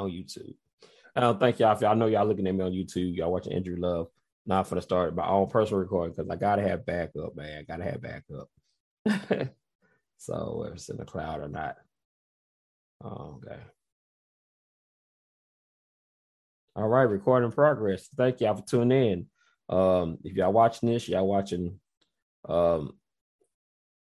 [0.00, 0.54] on YouTube.
[1.14, 1.84] Uh, thank y'all.
[1.84, 3.16] I know y'all looking at me on YouTube.
[3.16, 4.08] Y'all watching Andrew Love.
[4.46, 7.58] Not for the start my own personal recording because I gotta have backup, man.
[7.58, 8.48] I gotta have backup.
[10.18, 11.76] so whether it's in the cloud or not.
[13.04, 13.60] Oh, okay.
[16.76, 18.08] All right, recording progress.
[18.16, 19.26] Thank y'all for tuning
[19.70, 19.76] in.
[19.76, 21.78] Um, if y'all watching this, y'all watching
[22.48, 22.92] um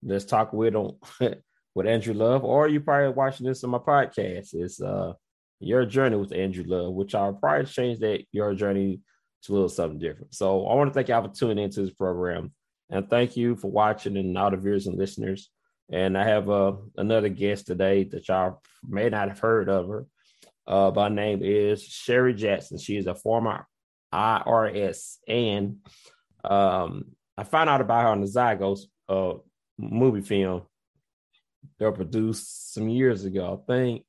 [0.04, 0.97] Let's Talk with on
[1.75, 4.54] with Andrew Love, or you probably watching this on my podcast.
[4.54, 5.13] It's uh
[5.59, 9.02] your journey with Andrew Love, which I'll probably change that your journey
[9.43, 10.34] to a little something different.
[10.34, 12.53] So I want to thank y'all for tuning into this program.
[12.89, 15.49] And thank you for watching and all the viewers and listeners.
[15.91, 20.05] And I have uh, another guest today that y'all may not have heard of her.
[20.65, 22.77] Uh, my name is Sherry Jackson.
[22.77, 23.65] She is a former
[24.13, 25.77] IRS, and
[26.43, 27.05] um,
[27.37, 29.34] I found out about her on the Zeitgeist uh,
[29.77, 30.63] movie film
[31.79, 33.62] were produced some years ago.
[33.62, 34.03] I think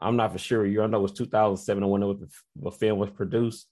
[0.00, 0.66] I'm not for sure.
[0.66, 3.68] You know, it was 2007 when the, the film was produced.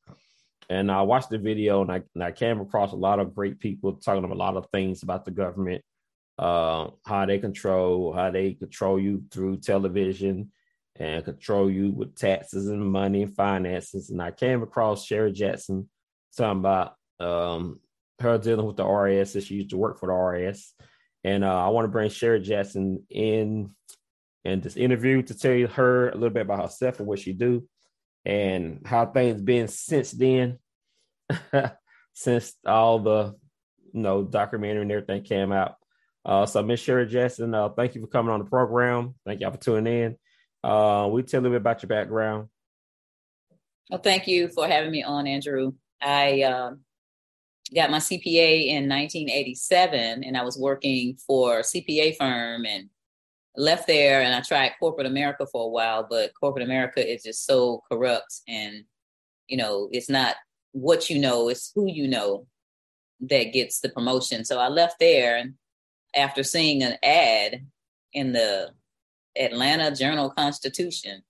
[0.70, 3.58] And I watched the video and I, and I came across a lot of great
[3.58, 5.82] people talking about a lot of things about the government,
[6.38, 10.50] uh, how they control, how they control you through television
[10.96, 14.10] and control you with taxes and money and finances.
[14.10, 15.88] And I came across Sherry Jackson
[16.36, 17.80] talking about um,
[18.20, 19.44] her dealing with the RS.
[19.44, 20.74] She used to work for the RS.
[21.24, 23.70] And uh, I want to bring Sherry Jackson in
[24.44, 27.66] in this interview to tell her a little bit about herself and what she do
[28.24, 30.58] and how things been since then,
[32.12, 33.34] since all the
[33.92, 35.76] you know documentary and everything came out.
[36.24, 39.14] Uh, so Miss Sherry Jackson, uh, thank you for coming on the program.
[39.26, 40.16] Thank y'all for tuning in.
[40.62, 42.48] Uh, we tell a little bit about your background.
[43.90, 45.72] Well, thank you for having me on, Andrew.
[46.00, 46.70] I uh,
[47.74, 52.88] got my CPA in 1987, and I was working for a CPA firm and
[53.56, 54.22] left there.
[54.22, 58.40] And I tried corporate America for a while, but corporate America is just so corrupt,
[58.48, 58.84] and
[59.48, 60.36] you know, it's not
[60.72, 62.46] what you know, it's who you know
[63.20, 64.44] that gets the promotion.
[64.44, 65.54] So I left there, and
[66.14, 67.66] after seeing an ad
[68.12, 68.70] in the
[69.36, 71.22] Atlanta Journal Constitution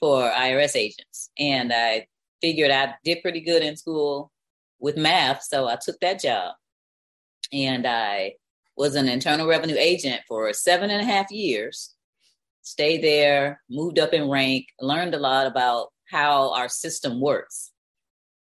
[0.00, 1.30] for IRS agents.
[1.38, 2.06] And I
[2.40, 4.30] figured I did pretty good in school
[4.78, 6.54] with math, so I took that job.
[7.52, 8.34] And I
[8.78, 11.94] was an internal revenue agent for seven and a half years.
[12.62, 17.72] Stayed there, moved up in rank, learned a lot about how our system works.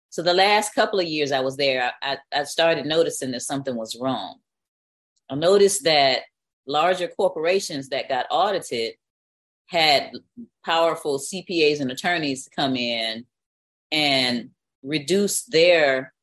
[0.10, 3.76] So the last couple of years I was there, I, I started noticing that something
[3.76, 4.38] was wrong.
[5.30, 6.22] I noticed that
[6.68, 8.94] larger corporations that got audited
[9.66, 10.12] had
[10.64, 13.26] powerful CPAs and attorneys come in
[13.92, 14.52] and
[14.84, 16.14] reduce their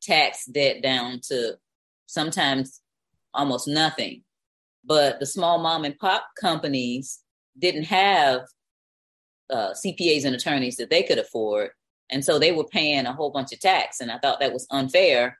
[0.00, 1.56] tax debt down to
[2.06, 2.81] sometimes
[3.34, 4.22] almost nothing.
[4.84, 7.20] But the small mom and pop companies
[7.58, 8.42] didn't have
[9.50, 11.70] uh, CPAs and attorneys that they could afford.
[12.10, 14.00] And so they were paying a whole bunch of tax.
[14.00, 15.38] And I thought that was unfair,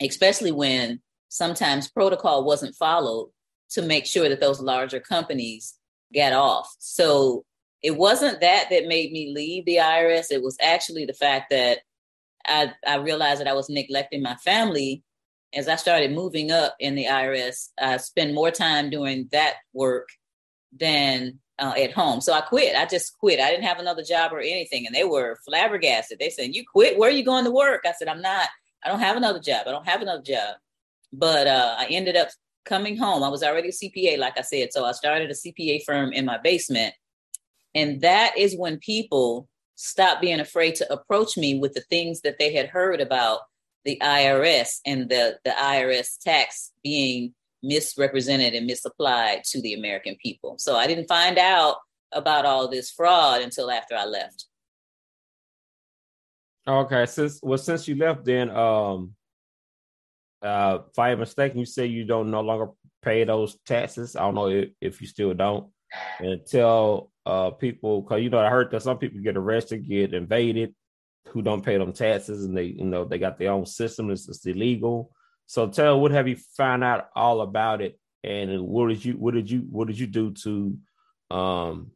[0.00, 3.30] especially when sometimes protocol wasn't followed
[3.70, 5.74] to make sure that those larger companies
[6.14, 6.72] got off.
[6.78, 7.44] So
[7.82, 10.26] it wasn't that that made me leave the IRS.
[10.30, 11.80] It was actually the fact that
[12.46, 15.02] I, I realized that I was neglecting my family.
[15.54, 20.08] As I started moving up in the IRS, I spent more time doing that work
[20.78, 22.20] than uh, at home.
[22.20, 22.76] So I quit.
[22.76, 23.40] I just quit.
[23.40, 24.86] I didn't have another job or anything.
[24.86, 26.18] And they were flabbergasted.
[26.18, 26.98] They said, You quit?
[26.98, 27.82] Where are you going to work?
[27.86, 28.48] I said, I'm not.
[28.84, 29.66] I don't have another job.
[29.66, 30.56] I don't have another job.
[31.12, 32.28] But uh, I ended up
[32.64, 33.22] coming home.
[33.22, 34.72] I was already a CPA, like I said.
[34.72, 36.94] So I started a CPA firm in my basement.
[37.74, 42.38] And that is when people stopped being afraid to approach me with the things that
[42.38, 43.40] they had heard about
[43.84, 50.56] the IRS and the, the IRS tax being misrepresented and misapplied to the American people.
[50.58, 51.76] So I didn't find out
[52.12, 54.46] about all this fraud until after I left.
[56.66, 59.14] Okay, since well, since you left, then um,
[60.42, 62.68] uh, if I'm mistaken, you say you don't no longer
[63.02, 64.16] pay those taxes.
[64.16, 65.70] I don't know if, if you still don't.
[66.18, 70.14] And tell uh, people, because you know, I heard that some people get arrested, get
[70.14, 70.74] invaded,
[71.28, 74.10] who don't pay them taxes, and they, you know, they got their own system.
[74.10, 75.10] It's, it's illegal.
[75.46, 79.34] So tell, what have you found out all about it, and what did you, what
[79.34, 80.78] did you, what did you do to,
[81.30, 81.90] um,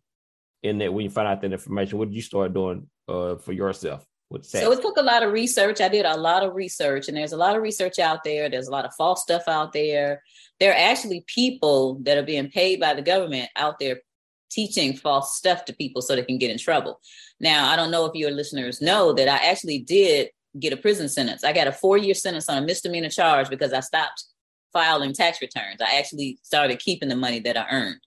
[0.62, 3.52] in that when you find out that information, what did you start doing uh for
[3.52, 4.04] yourself?
[4.42, 5.81] So it took a lot of research.
[5.81, 8.50] I did a lot of research, and there's a lot of research out there.
[8.50, 10.22] There's a lot of false stuff out there.
[10.60, 14.00] There are actually people that are being paid by the government out there
[14.50, 17.00] teaching false stuff to people so they can get in trouble.
[17.40, 21.08] Now, I don't know if your listeners know that I actually did get a prison
[21.08, 21.44] sentence.
[21.44, 24.24] I got a four year sentence on a misdemeanor charge because I stopped
[24.72, 25.80] filing tax returns.
[25.80, 28.00] I actually started keeping the money that I earned.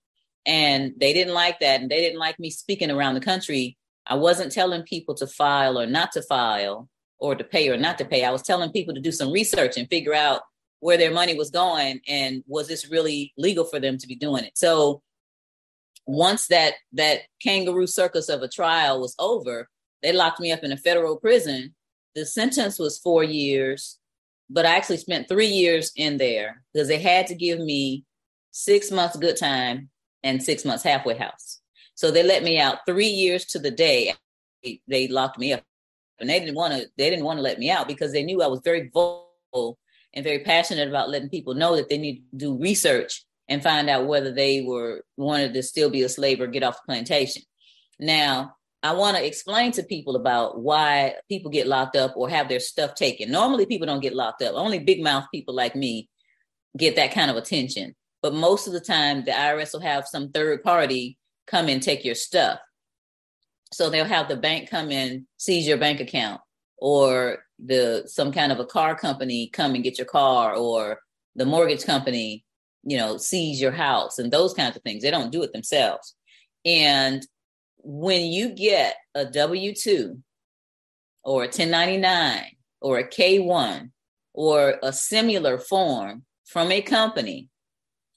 [0.46, 1.82] And they didn't like that.
[1.82, 3.78] And they didn't like me speaking around the country.
[4.08, 6.90] I wasn't telling people to file or not to file
[7.20, 8.26] or to pay or not to pay.
[8.26, 10.42] I was telling people to do some research and figure out
[10.80, 14.44] where their money was going and was this really legal for them to be doing
[14.44, 14.58] it.
[14.58, 15.04] So
[16.06, 19.70] once that that kangaroo circus of a trial was over,
[20.02, 21.76] they locked me up in a federal prison.
[22.16, 24.00] The sentence was four years,
[24.50, 28.04] but I actually spent three years in there because they had to give me
[28.52, 29.90] six months good time
[30.24, 31.62] and six months halfway house.
[31.96, 34.14] So they let me out three years to the day.
[34.88, 35.64] They locked me up,
[36.20, 36.88] and they didn't want to.
[36.98, 39.78] They didn't want to let me out because they knew I was very vocal
[40.14, 43.90] and very passionate about letting people know that they need to do research and find
[43.90, 47.44] out whether they were wanted to still be a slave or get off the plantation.
[48.00, 52.48] Now, I want to explain to people about why people get locked up or have
[52.48, 53.30] their stuff taken.
[53.30, 54.56] Normally, people don't get locked up.
[54.56, 56.10] Only big mouth people like me
[56.78, 57.94] get that kind of attention.
[58.22, 62.06] But most of the time, the IRS will have some third party come and take
[62.06, 62.58] your stuff.
[63.74, 66.40] So they'll have the bank come in, seize your bank account,
[66.78, 71.02] or the some kind of a car company come and get your car, or
[71.36, 72.46] the mortgage company,
[72.84, 75.04] you know, seize your house and those kinds of things.
[75.04, 76.16] They don't do it themselves.
[76.66, 77.26] And
[77.78, 80.18] when you get a W 2
[81.24, 82.44] or a 1099
[82.82, 83.92] or a K 1
[84.34, 87.50] or a similar form from a company,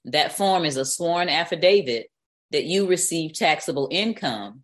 [0.05, 2.07] that form is a sworn affidavit
[2.51, 4.63] that you receive taxable income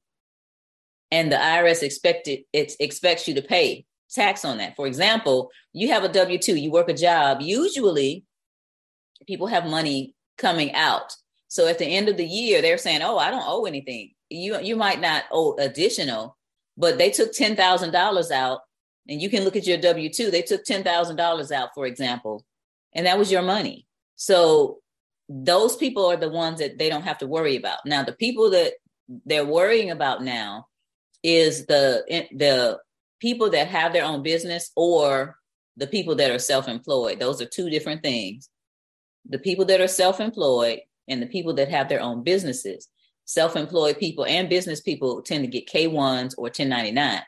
[1.12, 4.76] and the IRS expected it expects you to pay tax on that.
[4.76, 8.24] For example, you have a W 2, you work a job, usually
[9.28, 11.16] people have money coming out.
[11.48, 14.60] So at the end of the year, they're saying, "Oh, I don't owe anything." you
[14.62, 16.38] you might not owe additional,
[16.78, 18.62] but they took ten thousand dollars out,
[19.08, 20.32] and you can look at your W two.
[20.32, 22.46] They took ten thousand dollars out, for example,
[22.94, 23.86] and that was your money.
[24.16, 24.80] So
[25.30, 27.80] those people are the ones that they don't have to worry about.
[27.86, 28.74] Now, the people that
[29.26, 30.68] they're worrying about now
[31.24, 32.80] is the the
[33.20, 35.36] people that have their own business or
[35.78, 37.20] the people that are self-employed.
[37.20, 38.50] Those are two different things.
[39.28, 42.88] The people that are self-employed and the people that have their own businesses
[43.26, 47.24] self-employed people and business people tend to get K1s or 1099s.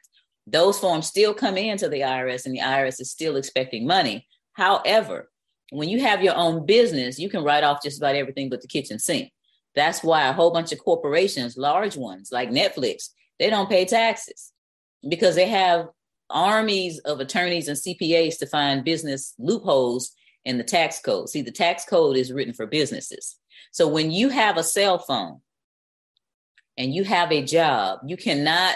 [0.46, 4.28] Those forms still come into the IRS and the IRS is still expecting money.
[4.54, 5.30] However,
[5.72, 8.68] when you have your own business, you can write off just about everything but the
[8.68, 9.32] kitchen sink.
[9.76, 13.10] That's why a whole bunch of corporations, large ones like Netflix,
[13.40, 14.52] they don't pay taxes
[15.08, 15.88] because they have
[16.30, 20.12] armies of attorneys and CPAs to find business loopholes
[20.46, 21.30] in the tax code.
[21.30, 23.38] See, the tax code is written for businesses.
[23.72, 25.42] So when you have a cell phone
[26.78, 28.76] and you have a job, you cannot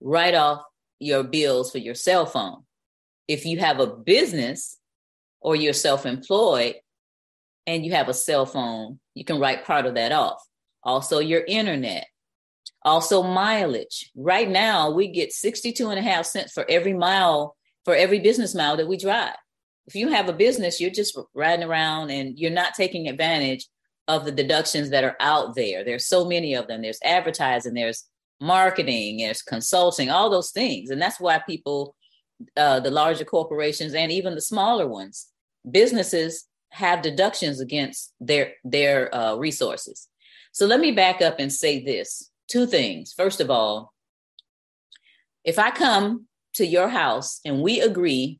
[0.00, 0.62] write off
[0.98, 2.64] your bills for your cell phone.
[3.28, 4.78] If you have a business
[5.40, 6.76] or you're self employed
[7.66, 10.42] and you have a cell phone, you can write part of that off.
[10.82, 12.06] Also, your internet,
[12.82, 14.10] also mileage.
[14.14, 18.54] Right now, we get 62 and a half cents for every mile, for every business
[18.54, 19.36] mile that we drive.
[19.90, 23.66] If you have a business, you're just riding around and you're not taking advantage
[24.06, 25.82] of the deductions that are out there.
[25.82, 26.82] There's so many of them.
[26.82, 28.04] There's advertising, there's
[28.40, 30.90] marketing, there's consulting, all those things.
[30.90, 31.96] And that's why people,
[32.56, 35.26] uh, the larger corporations and even the smaller ones,
[35.68, 40.06] businesses have deductions against their their uh, resources.
[40.52, 43.12] So let me back up and say this: two things.
[43.12, 43.92] First of all,
[45.42, 48.38] if I come to your house and we agree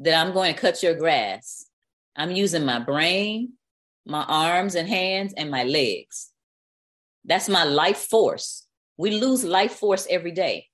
[0.00, 1.66] that I'm going to cut your grass,
[2.16, 3.52] I'm using my brain,
[4.04, 6.30] my arms and hands, and my legs.
[7.24, 8.66] That's my life force.
[8.96, 10.66] We lose life force every day.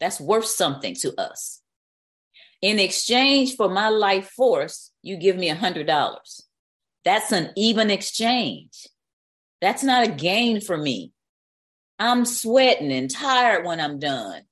[0.00, 1.60] That's worth something to us.
[2.60, 6.42] In exchange for my life force, you give me a $100.
[7.04, 8.86] That's an even exchange.
[9.60, 11.12] That's not a gain for me.
[11.98, 14.42] I'm sweating and tired when I'm done.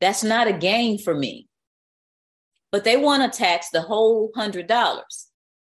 [0.00, 1.49] That's not a gain for me.
[2.72, 4.68] But they want to tax the whole $100.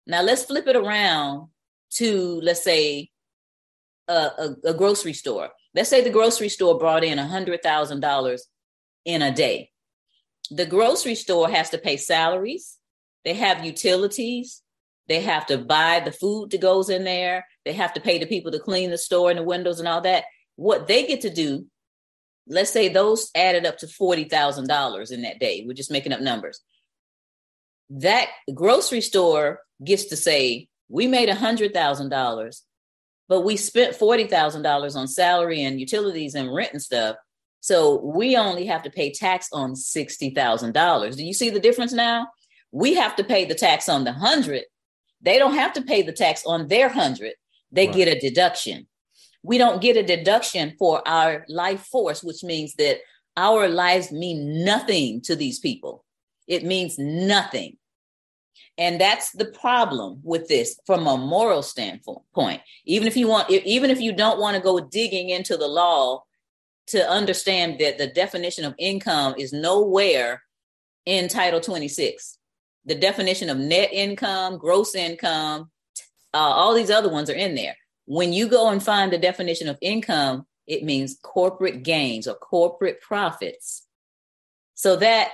[0.07, 1.49] Now let's flip it around
[1.95, 3.09] to let's say
[4.07, 5.49] a, a, a grocery store.
[5.75, 8.47] Let's say the grocery store brought in a hundred thousand dollars
[9.05, 9.71] in a day.
[10.51, 12.77] The grocery store has to pay salaries.
[13.25, 14.61] They have utilities.
[15.07, 17.45] They have to buy the food that goes in there.
[17.65, 20.01] They have to pay the people to clean the store and the windows and all
[20.01, 20.25] that.
[20.55, 21.65] What they get to do,
[22.47, 25.63] let's say those added up to $40,000 in that day.
[25.65, 26.61] We're just making up numbers.
[27.97, 32.63] That grocery store gets to say, we made a hundred thousand dollars,
[33.29, 37.15] but we spent forty thousand dollars on salary and utilities and rent and stuff.
[37.61, 41.15] So we only have to pay tax on sixty thousand dollars.
[41.15, 42.27] Do you see the difference now?
[42.71, 44.63] We have to pay the tax on the hundred.
[45.21, 47.33] They don't have to pay the tax on their hundred.
[47.71, 47.95] They right.
[47.95, 48.87] get a deduction.
[49.43, 52.97] we don't get a deduction for our life force, which means that
[53.35, 56.03] our lives mean nothing to these people.
[56.47, 57.77] It means nothing.
[58.77, 62.61] And that's the problem with this from a moral standpoint.
[62.85, 66.23] Even if you want, even if you don't want to go digging into the law
[66.87, 70.41] to understand that the definition of income is nowhere
[71.05, 72.37] in Title 26.
[72.85, 75.71] The definition of net income, gross income,
[76.33, 77.75] uh, all these other ones are in there.
[78.05, 83.01] When you go and find the definition of income, it means corporate gains or corporate
[83.01, 83.85] profits.
[84.73, 85.31] So that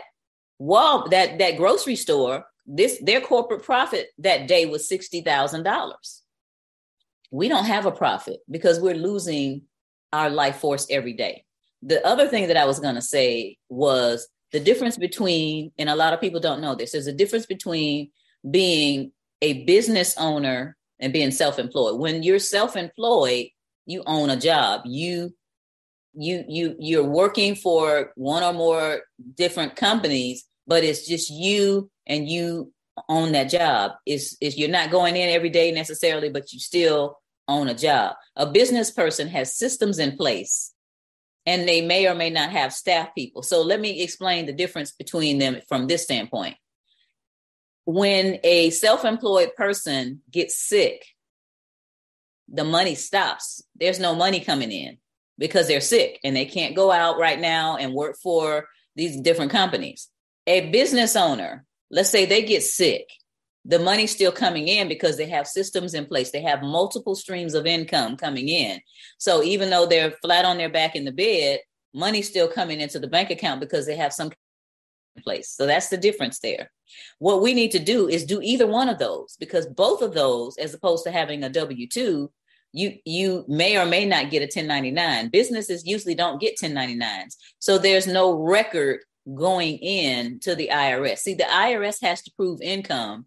[0.60, 6.22] wall, that that grocery store this their corporate profit that day was $60,000.
[7.32, 9.64] We don't have a profit because we're losing
[10.14, 11.46] our life force every day.
[11.82, 15.96] The other thing that I was going to say was the difference between and a
[15.96, 16.92] lot of people don't know this.
[16.92, 18.12] There's a difference between
[18.50, 19.12] being
[19.42, 22.00] a business owner and being self-employed.
[22.00, 23.48] When you're self-employed,
[23.86, 24.82] you own a job.
[24.86, 25.34] You
[26.14, 29.02] you you you're working for one or more
[29.36, 32.74] different companies, but it's just you and you
[33.08, 33.94] own that job.
[34.06, 38.16] Is is you're not going in every day necessarily, but you still own a job.
[38.36, 40.74] A business person has systems in place
[41.46, 43.42] and they may or may not have staff people.
[43.42, 46.56] So let me explain the difference between them from this standpoint.
[47.86, 51.04] When a self-employed person gets sick,
[52.48, 53.64] the money stops.
[53.76, 54.98] There's no money coming in
[55.40, 59.52] because they're sick and they can't go out right now and work for these different
[59.52, 60.10] companies.
[60.46, 63.08] A business owner let's say they get sick
[63.66, 66.32] the money's still coming in because they have systems in place.
[66.32, 68.80] They have multiple streams of income coming in.
[69.18, 71.60] So even though they're flat on their back in the bed
[71.94, 74.32] money's still coming into the bank account because they have some
[75.24, 75.52] place.
[75.52, 76.72] So that's the difference there.
[77.20, 80.58] What we need to do is do either one of those because both of those
[80.58, 82.30] as opposed to having a w2
[82.72, 87.80] you you may or may not get a 1099 businesses usually don't get 1099s so
[87.80, 89.00] there's no record
[89.36, 91.20] going in to the IRS.
[91.20, 93.26] See, the IRS has to prove income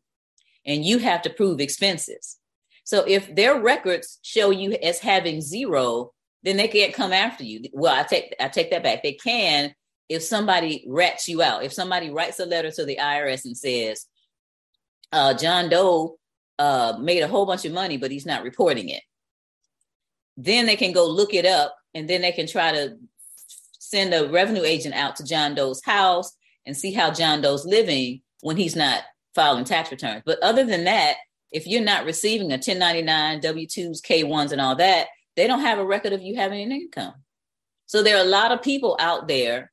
[0.66, 2.38] and you have to prove expenses.
[2.84, 7.62] So if their records show you as having zero, then they can't come after you.
[7.72, 9.02] Well, I take I take that back.
[9.02, 9.74] They can
[10.08, 11.64] if somebody rats you out.
[11.64, 14.06] If somebody writes a letter to the IRS and says,
[15.12, 16.18] uh, John Doe
[16.58, 19.02] uh, made a whole bunch of money, but he's not reporting it.
[20.36, 22.96] Then they can go look it up and then they can try to
[23.92, 26.34] send a revenue agent out to John Doe's house
[26.64, 29.02] and see how John Doe's living when he's not
[29.34, 30.22] filing tax returns.
[30.24, 31.16] But other than that,
[31.50, 35.60] if you're not receiving a 1099, W 2s, K 1s, and all that, they don't
[35.60, 37.12] have a record of you having an income.
[37.84, 39.70] So there are a lot of people out there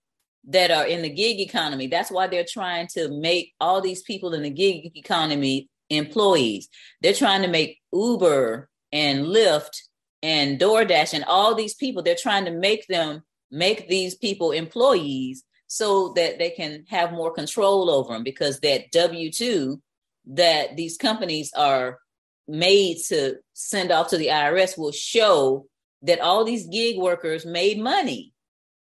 [0.49, 1.87] that are in the gig economy.
[1.87, 6.67] That's why they're trying to make all these people in the gig economy employees.
[7.01, 9.77] They're trying to make Uber and Lyft
[10.21, 15.43] and DoorDash and all these people, they're trying to make them make these people employees
[15.67, 19.81] so that they can have more control over them because that W 2
[20.31, 21.99] that these companies are
[22.47, 25.67] made to send off to the IRS will show
[26.01, 28.33] that all these gig workers made money.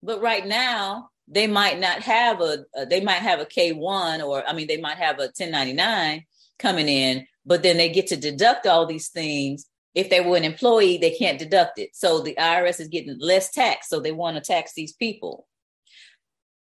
[0.04, 4.48] But right now, they might not have a, a they might have a K1 or
[4.48, 6.26] I mean they might have a 1099
[6.60, 10.44] coming in, but then they get to deduct all these things if they were an
[10.44, 11.96] employee, they can't deduct it.
[11.96, 13.90] So the IRS is getting less tax.
[13.90, 15.48] So they want to tax these people.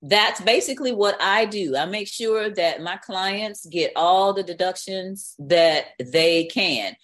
[0.00, 1.76] That's basically what I do.
[1.76, 6.94] I make sure that my clients get all the deductions that they can.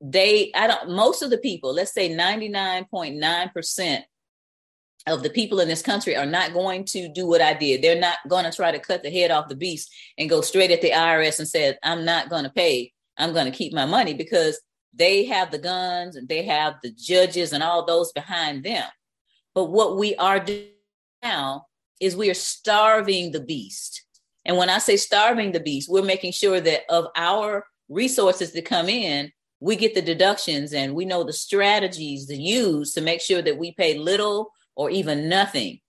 [0.00, 4.02] They, I don't, most of the people, let's say 99.9%
[5.08, 7.82] of the people in this country are not going to do what I did.
[7.82, 10.70] They're not going to try to cut the head off the beast and go straight
[10.70, 12.92] at the IRS and say, I'm not going to pay.
[13.18, 14.60] I'm going to keep my money because
[14.96, 18.88] they have the guns and they have the judges and all those behind them.
[19.54, 20.68] But what we are doing
[21.22, 21.66] now
[22.00, 24.02] is we are starving the beast.
[24.44, 28.64] And when I say starving the beast, we're making sure that of our resources that
[28.64, 33.20] come in, we get the deductions and we know the strategies to use to make
[33.20, 35.80] sure that we pay little or even nothing,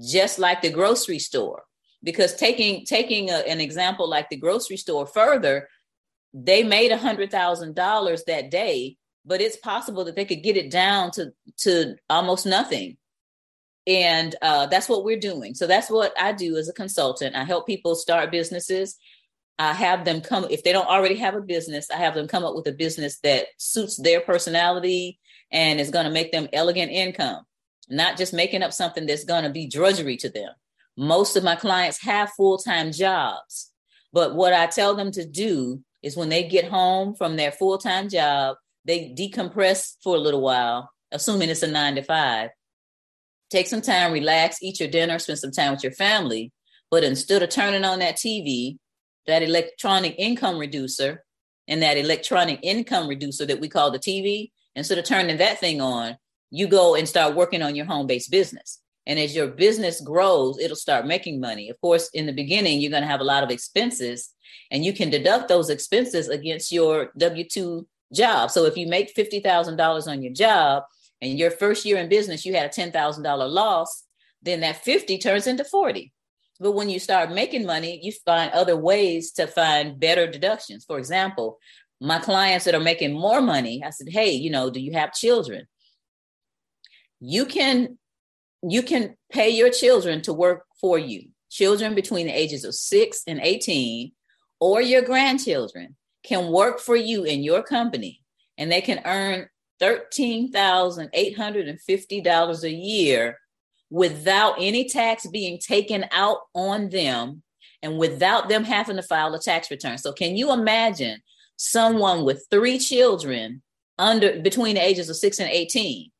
[0.00, 1.64] just like the grocery store.
[2.02, 5.68] Because taking taking a, an example like the grocery store further,
[6.38, 10.56] they made a hundred thousand dollars that day, but it's possible that they could get
[10.56, 12.98] it down to to almost nothing.
[13.86, 15.54] And uh, that's what we're doing.
[15.54, 17.36] So that's what I do as a consultant.
[17.36, 18.96] I help people start businesses.
[19.58, 21.90] I have them come if they don't already have a business.
[21.90, 25.18] I have them come up with a business that suits their personality
[25.50, 27.44] and is going to make them elegant income,
[27.88, 30.50] not just making up something that's going to be drudgery to them.
[30.98, 33.72] Most of my clients have full time jobs,
[34.12, 37.78] but what I tell them to do is when they get home from their full
[37.78, 42.50] time job, they decompress for a little while, assuming it's a nine to five.
[43.50, 46.52] Take some time, relax, eat your dinner, spend some time with your family.
[46.92, 48.78] But instead of turning on that TV,
[49.26, 51.24] that electronic income reducer,
[51.66, 55.80] and that electronic income reducer that we call the TV, instead of turning that thing
[55.80, 56.16] on,
[56.50, 58.80] you go and start working on your home based business.
[59.06, 61.70] And as your business grows, it'll start making money.
[61.70, 64.32] Of course, in the beginning, you're going to have a lot of expenses,
[64.70, 68.50] and you can deduct those expenses against your W 2 job.
[68.50, 70.84] So if you make $50,000 on your job
[71.20, 74.04] and your first year in business, you had a $10,000 loss,
[74.42, 76.12] then that 50 turns into 40.
[76.58, 80.84] But when you start making money, you find other ways to find better deductions.
[80.84, 81.58] For example,
[82.00, 85.12] my clients that are making more money, I said, "Hey, you know, do you have
[85.12, 85.66] children?
[87.20, 87.98] You can
[88.62, 91.28] you can pay your children to work for you.
[91.50, 94.12] Children between the ages of 6 and 18
[94.60, 98.22] or your grandchildren can work for you in your company
[98.58, 99.48] and they can earn
[99.80, 103.38] $13,850 a year
[103.90, 107.42] without any tax being taken out on them
[107.82, 109.98] and without them having to file a tax return.
[109.98, 111.20] So can you imagine
[111.56, 113.62] someone with three children
[113.98, 116.10] under between the ages of 6 and 18?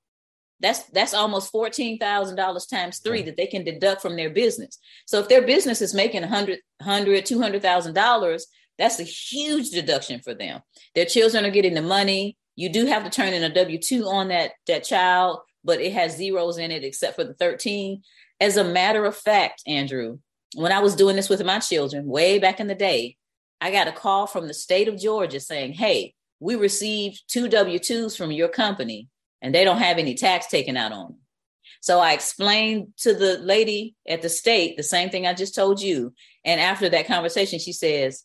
[0.60, 4.78] That's that's almost $14,000 times 3 that they can deduct from their business.
[5.06, 8.42] So if their business is making 100 100 $200,000,
[8.78, 10.60] that's a huge deduction for them.
[10.94, 12.36] Their children are getting the money.
[12.54, 15.92] You do have to turn in a W 2 on that, that child, but it
[15.92, 18.02] has zeros in it except for the 13.
[18.40, 20.18] As a matter of fact, Andrew,
[20.54, 23.16] when I was doing this with my children way back in the day,
[23.60, 27.78] I got a call from the state of Georgia saying, Hey, we received two W
[27.78, 29.08] 2s from your company
[29.42, 31.16] and they don't have any tax taken out on them.
[31.80, 35.80] So I explained to the lady at the state the same thing I just told
[35.80, 36.14] you.
[36.44, 38.24] And after that conversation, she says,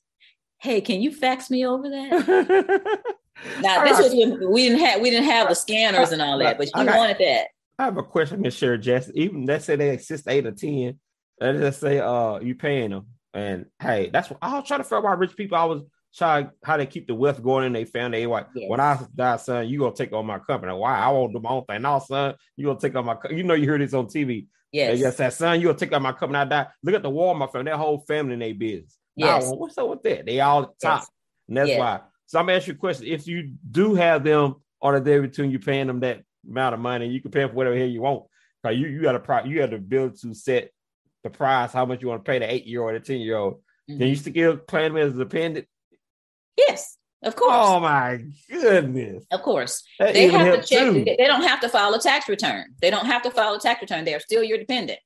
[0.60, 3.01] hey, can you fax me over that?
[3.62, 6.58] now this was when we didn't have we didn't have the scanners and all that,
[6.58, 7.48] but you wanted that.
[7.77, 9.13] I have a question, Miss Sherry Jackson.
[9.15, 11.00] Even let's say they exist eight or ten,
[11.39, 13.08] let's just say uh you paying them.
[13.34, 15.65] And hey, that's what I was trying to figure out why rich people I
[16.15, 18.26] trying how they keep the wealth going in their family.
[18.26, 18.69] Like, yes.
[18.69, 20.74] when I die, son, you gonna take on my company.
[20.74, 21.82] Why I won't do my own thing.
[21.82, 24.47] Now, son, you gonna take on my you know you heard this on TV.
[24.71, 26.39] Yes, yes, that son, you gonna take on my company.
[26.39, 26.67] I die.
[26.84, 28.97] Look at the wall, my family, That whole family in their business.
[29.15, 29.45] Yes.
[29.50, 30.26] Now, what's up with that?
[30.26, 31.02] They all top.
[31.02, 31.10] Yes.
[31.47, 31.80] And that's yes.
[31.80, 32.00] why.
[32.28, 33.08] So I'm asking you a question.
[33.08, 36.80] If you do have them on a day between you paying them that amount of
[36.80, 38.24] money, you can pay them for whatever hell you want.
[38.63, 40.71] Cause you, you got a pro you have the ability to set
[41.24, 43.19] the price, how much you want to pay the eight year old or the 10
[43.19, 43.56] year old.
[43.56, 44.00] Mm-hmm.
[44.00, 45.67] Then you still claim them as a dependent.
[46.57, 47.53] Yes, of course.
[47.53, 49.23] Oh my goodness.
[49.31, 49.83] Of course.
[49.99, 50.93] That they have to check.
[50.93, 51.03] Too.
[51.05, 52.75] They don't have to file a tax return.
[52.81, 54.05] They don't have to file a tax return.
[54.05, 54.99] They are still your dependent.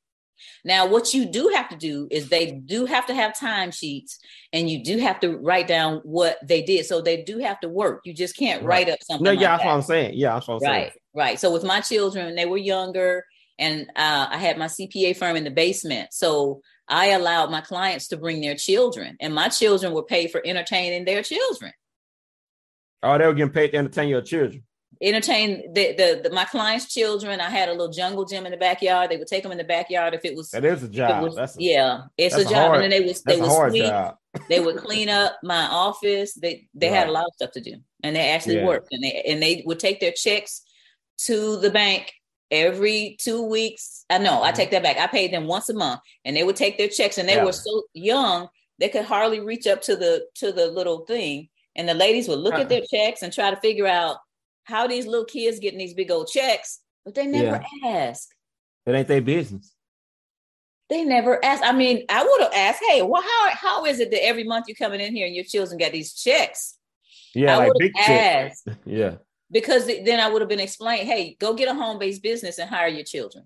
[0.64, 4.18] Now, what you do have to do is they do have to have timesheets
[4.52, 6.86] and you do have to write down what they did.
[6.86, 8.02] So they do have to work.
[8.06, 8.86] You just can't right.
[8.86, 9.24] write up something.
[9.24, 9.68] No, yeah, like that's that.
[9.68, 10.12] what I'm saying.
[10.16, 10.92] Yeah, that's what I'm right, saying.
[11.14, 11.24] Right.
[11.24, 11.40] Right.
[11.40, 13.26] So with my children, they were younger
[13.58, 16.10] and uh, I had my CPA firm in the basement.
[16.12, 20.42] So I allowed my clients to bring their children, and my children were paid for
[20.46, 21.72] entertaining their children.
[23.02, 24.64] Oh, they were getting paid to entertain your children
[25.02, 27.40] entertain the, the, the, my clients' children.
[27.40, 29.10] I had a little jungle gym in the backyard.
[29.10, 30.52] They would take them in the backyard if it was.
[30.52, 31.24] That is a job.
[31.24, 32.54] Was, a, yeah, it's a job.
[32.54, 33.94] Hard, and then they was they would sweep.
[34.50, 36.34] they would clean up my office.
[36.34, 36.96] They they right.
[36.96, 38.66] had a lot of stuff to do, and they actually yeah.
[38.66, 38.90] worked.
[38.92, 40.62] And they and they would take their checks
[41.26, 42.14] to the bank
[42.52, 44.06] every two weeks.
[44.10, 44.46] I know mm-hmm.
[44.46, 44.98] I take that back.
[44.98, 47.18] I paid them once a month, and they would take their checks.
[47.18, 47.46] And they yeah.
[47.46, 51.50] were so young they could hardly reach up to the to the little thing.
[51.76, 52.62] And the ladies would look uh-uh.
[52.62, 54.18] at their checks and try to figure out
[54.64, 58.08] how these little kids getting these big old checks, but they never yeah.
[58.10, 58.30] ask.
[58.86, 59.74] It ain't their business.
[60.90, 61.64] They never ask.
[61.64, 64.66] I mean, I would have asked, hey, well, how how is it that every month
[64.68, 66.78] you're coming in here and your children got these checks?
[67.34, 68.78] Yeah, I like big asked, checks.
[68.86, 69.16] yeah.
[69.52, 72.88] Because then I would have been explained, hey, go get a home-based business and hire
[72.88, 73.46] your children.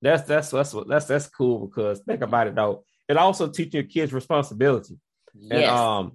[0.00, 2.84] That's that's that's that's that's cool because think about it though.
[3.08, 4.98] It also teaches your kids responsibility.
[5.34, 5.62] Yes.
[5.62, 6.12] And um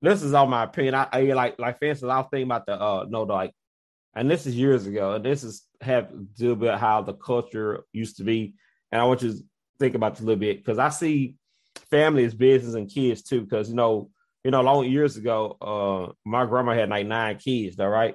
[0.00, 0.94] this is all my opinion.
[0.94, 3.52] I, I like like for instance, I was thinking about the uh no like,
[4.14, 7.84] and this is years ago, and this is have to do with how the culture
[7.92, 8.54] used to be.
[8.92, 9.38] And I want you to
[9.80, 11.34] think about this a little bit because I see
[11.90, 13.40] family as business and kids too.
[13.40, 14.10] Because you know,
[14.48, 18.14] you know, long years ago, uh, my grandma had like nine kids, though, right?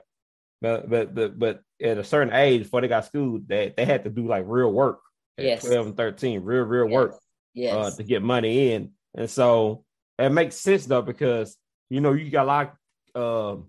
[0.64, 4.04] But but but but at a certain age, before they got schooled, they they had
[4.06, 5.00] to do like real work.
[5.38, 5.64] yes.
[5.64, 6.92] 12 and 13, real, real yes.
[6.92, 7.20] work.
[7.54, 7.76] Yes.
[7.76, 8.94] Uh, to get money in.
[9.14, 9.86] And so
[10.18, 11.56] it makes sense though, because
[11.92, 12.76] you know, you got a lot
[13.14, 13.62] of uh,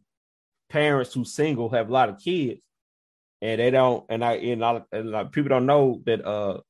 [0.70, 2.62] parents who single have a lot of kids,
[3.42, 4.07] and they don't.
[4.09, 6.61] And I and, I, and like people don't know that uh,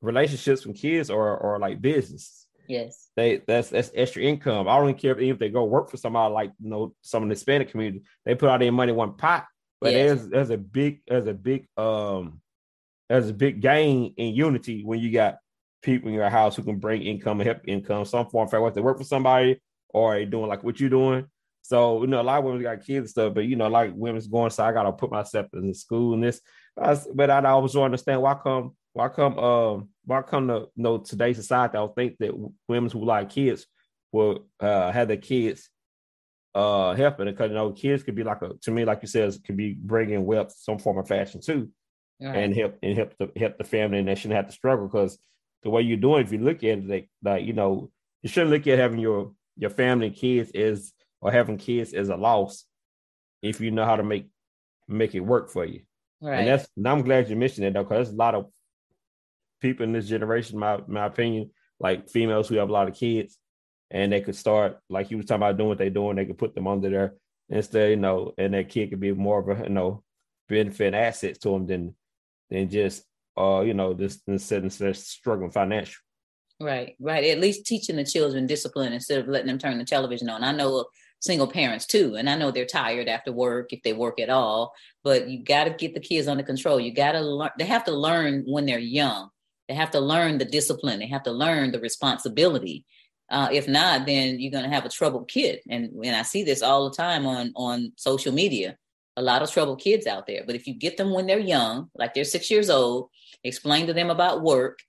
[0.00, 2.45] relationships with kids are are like business.
[2.68, 4.68] Yes, they that's that's extra income.
[4.68, 7.28] I don't care if, if they go work for somebody like you know some of
[7.28, 8.02] the Hispanic community.
[8.24, 9.46] They put all their money in one pot,
[9.80, 10.18] but yes.
[10.18, 12.40] there's there's a big there's a big um
[13.08, 15.38] there's a big gain in unity when you got
[15.82, 18.74] people in your house who can bring income and help income, some form of what
[18.74, 21.26] they work for somebody or doing like what you're doing.
[21.62, 23.92] So you know, a lot of women got kids and stuff, but you know, like
[23.94, 26.40] women's going, so I gotta put myself in the school and this.
[26.76, 30.96] But I always don't understand why come why come um why come to you know
[30.96, 31.76] today's society?
[31.76, 32.32] I think that
[32.66, 33.66] women who like kids
[34.10, 35.68] will uh, have their kids
[36.54, 39.36] uh helping because you know kids could be like a to me like you said
[39.44, 41.68] could be bringing wealth some form of fashion too.
[42.32, 45.18] And help and help the help the family and they shouldn't have to struggle because
[45.62, 47.90] the way you're doing if you look at it like, like you know
[48.22, 52.08] you shouldn't look at having your your family and kids as or having kids as
[52.08, 52.64] a loss
[53.42, 54.30] if you know how to make
[54.88, 55.82] make it work for you.
[56.22, 56.38] Right.
[56.38, 58.46] and that's and i'm glad you mentioned it though because there's a lot of
[59.66, 61.50] people in this generation my my opinion
[61.80, 63.38] like females who have a lot of kids
[63.90, 66.16] and they could start like you was talking about doing what they're doing.
[66.16, 67.14] They could put them under there
[67.48, 70.02] instead, you know, and that kid could be more of a you know
[70.48, 71.94] benefit assets to them than
[72.50, 73.04] than just
[73.36, 76.00] uh you know just instead of struggling financial.
[76.58, 77.24] Right, right.
[77.24, 80.42] At least teaching the children discipline instead of letting them turn the television on.
[80.42, 80.86] I know
[81.20, 84.72] single parents too, and I know they're tired after work if they work at all.
[85.04, 86.80] But you got to get the kids under control.
[86.80, 87.50] You got to learn.
[87.58, 89.28] They have to learn when they're young.
[89.68, 90.98] They have to learn the discipline.
[91.00, 92.84] They have to learn the responsibility
[93.28, 95.60] uh, if not, then you're going to have a troubled kid.
[95.68, 98.76] And and I see this all the time on on social media.
[99.16, 100.42] A lot of troubled kids out there.
[100.46, 103.08] But if you get them when they're young, like they're six years old,
[103.42, 104.80] explain to them about work,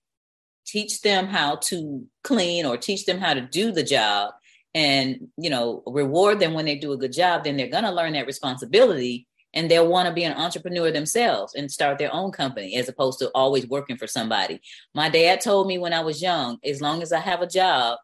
[0.65, 4.33] teach them how to clean or teach them how to do the job,
[4.75, 7.91] and you know reward them when they do a good job, then they're going to
[7.91, 9.26] learn that responsibility
[9.57, 13.17] and they'll want to be an entrepreneur themselves and start their own company as opposed
[13.17, 14.61] to always working for somebody.
[14.93, 17.97] My dad told me when I was young, as long as I have a job,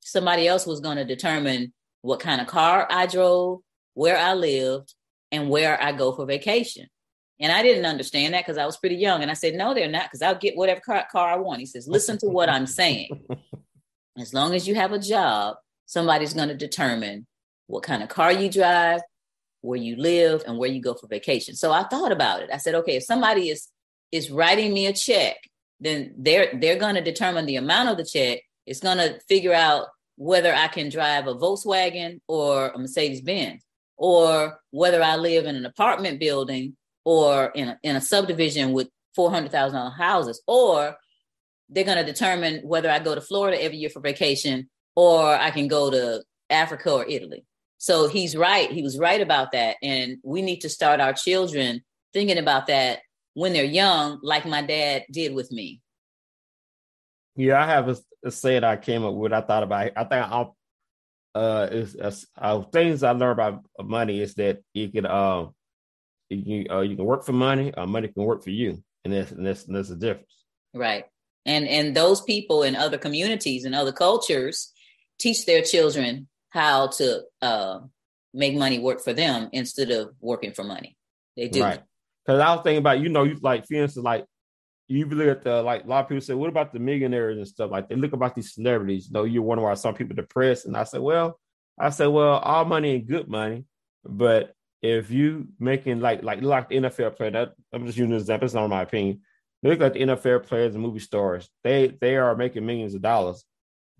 [0.00, 1.72] somebody else was going to determine
[2.02, 3.60] what kind of car I drove,
[3.94, 4.94] where I lived,
[5.30, 6.88] and where I go for vacation.
[7.38, 9.22] And I didn't understand that because I was pretty young.
[9.22, 11.60] And I said, no, they're not, because I'll get whatever car, car I want.
[11.60, 13.26] He says, listen to what I'm saying.
[14.18, 17.28] As long as you have a job, somebody's going to determine
[17.68, 19.00] what kind of car you drive,
[19.62, 21.54] where you live, and where you go for vacation.
[21.54, 22.50] So I thought about it.
[22.52, 23.68] I said, okay, if somebody is
[24.12, 25.36] is writing me a check,
[25.80, 29.52] then they're they're going to determine the amount of the check it's going to figure
[29.52, 33.64] out whether I can drive a Volkswagen or a Mercedes Benz,
[33.96, 38.88] or whether I live in an apartment building or in a, in a subdivision with
[39.18, 40.96] $400,000 houses, or
[41.68, 45.50] they're going to determine whether I go to Florida every year for vacation or I
[45.50, 47.44] can go to Africa or Italy.
[47.80, 48.70] So he's right.
[48.70, 49.76] He was right about that.
[49.82, 51.80] And we need to start our children
[52.12, 52.98] thinking about that
[53.32, 55.80] when they're young, like my dad did with me.
[57.36, 59.32] Yeah, I have a, a saying I came up with.
[59.32, 59.92] I thought about.
[59.96, 60.56] I think I'll.
[61.34, 65.48] Uh, is uh, things I learned about money is that you can um, uh,
[66.28, 69.30] you uh, you can work for money, or money can work for you, and that's
[69.30, 70.44] and that's, and that's the difference.
[70.74, 71.04] Right,
[71.46, 74.72] and and those people in other communities and other cultures
[75.18, 77.80] teach their children how to uh,
[78.34, 80.96] make money work for them instead of working for money.
[81.36, 81.62] They do.
[81.62, 81.80] Right.
[82.24, 84.26] Because I was thinking about, you know, you like, for instance, like
[84.88, 87.46] you look at the like a lot of people say, what about the millionaires and
[87.46, 87.70] stuff?
[87.70, 89.06] Like they look about these celebrities.
[89.06, 90.66] You know, you wonder why some people depressed.
[90.66, 91.38] And I said, well,
[91.78, 93.64] I said, well, all money ain't good money,
[94.04, 98.18] but if you making like like like the NFL player, that I'm just using an
[98.18, 99.20] example, it's not my opinion.
[99.62, 101.48] Look at the NFL players and movie stars.
[101.62, 103.44] They they are making millions of dollars.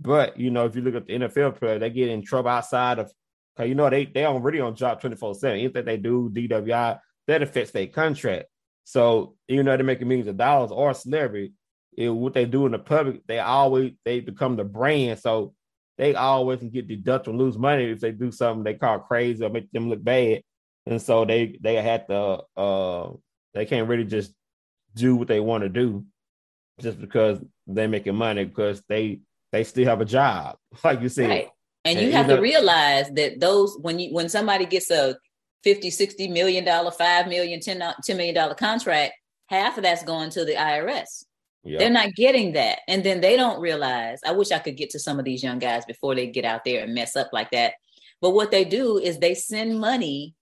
[0.01, 2.99] But you know, if you look at the NFL player, they get in trouble outside
[2.99, 3.13] of
[3.55, 5.45] because you know they they already on job 24-7.
[5.45, 8.47] Anything they do, DWI, that affects their contract.
[8.85, 11.53] So even though they're making millions of dollars or celebrity,
[11.97, 15.19] it, what they do in the public, they always they become the brand.
[15.21, 15.55] So
[15.99, 19.45] they always can get deducted and lose money if they do something they call crazy
[19.45, 20.43] or make them look bad.
[20.87, 23.11] And so they they had to uh
[23.53, 24.33] they can't really just
[24.95, 26.05] do what they want to do
[26.81, 29.21] just because they're making money because they
[29.53, 31.29] they still have a job, like you said.
[31.29, 31.49] Right.
[31.85, 35.17] And, and you have know, to realize that those when you when somebody gets a
[35.65, 39.15] 50, 60 million dollar, 5 million, 10, 10 million dollar contract,
[39.47, 41.25] half of that's going to the IRS.
[41.65, 41.79] Yep.
[41.79, 42.81] They're not getting that.
[42.89, 45.59] And then they don't realize, I wish I could get to some of these young
[45.59, 47.75] guys before they get out there and mess up like that.
[48.23, 50.35] But what they do is they send money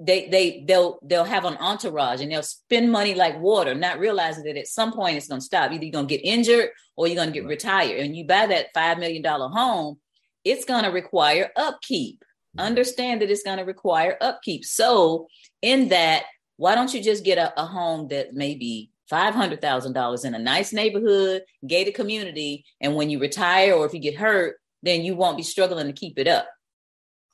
[0.00, 4.44] they they they'll they'll have an entourage and they'll spend money like water, not realizing
[4.44, 5.70] that at some point it's going to stop.
[5.70, 7.50] Either you're going to get injured or you're going to get right.
[7.50, 8.00] retired.
[8.00, 9.98] And you buy that five million dollar home,
[10.44, 12.24] it's going to require upkeep.
[12.58, 14.64] Understand that it's going to require upkeep.
[14.64, 15.28] So,
[15.62, 16.24] in that,
[16.56, 21.42] why don't you just get a, a home that maybe $500,000 in a nice neighborhood,
[21.66, 25.42] gated community, and when you retire or if you get hurt, then you won't be
[25.42, 26.48] struggling to keep it up.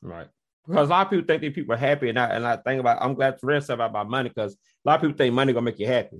[0.02, 0.28] Right.
[0.66, 2.80] Because a lot of people think that people are happy, and I and I think
[2.80, 4.56] about I'm glad to read stuff about money because a
[4.88, 6.18] lot of people think money gonna make you happy.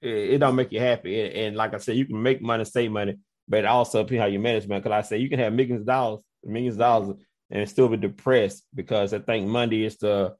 [0.00, 2.64] It, it don't make you happy, and, and, like I said, you can make money,
[2.64, 3.16] save money,
[3.48, 4.80] but also depends how you manage money.
[4.80, 7.16] Because I say you can have millions of dollars, millions of dollars,
[7.50, 10.34] and still be depressed because I think money is the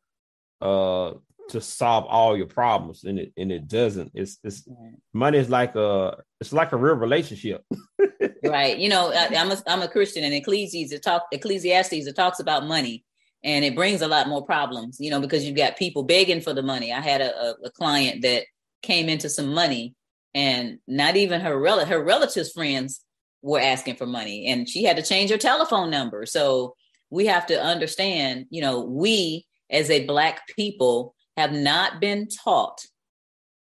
[0.61, 1.13] uh
[1.49, 4.13] to solve all your problems, and it and it doesn't.
[4.15, 4.69] It's it's
[5.13, 7.65] money is like a it's like a real relationship.
[8.45, 8.77] right.
[8.77, 12.41] You know, I, am a I'm a Christian, and Ecclesiastes it talk Ecclesiastes it talks
[12.41, 13.05] about money,
[13.45, 14.99] and it brings a lot more problems.
[15.01, 16.93] You know, because you've got people begging for the money.
[16.93, 18.45] I had a, a, client that
[18.83, 19.95] came into some money,
[20.35, 23.01] and not even her rel- her relatives friends
[23.43, 26.27] were asking for money, and she had to change her telephone number.
[26.27, 26.75] So
[27.11, 32.81] we have to understand, you know, we as a black people have not been taught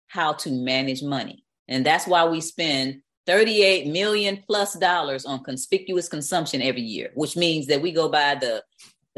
[0.08, 1.44] how to manage money.
[1.68, 7.36] And that's why we spend 38 million plus dollars on conspicuous consumption every year, which
[7.36, 8.62] means that we go buy the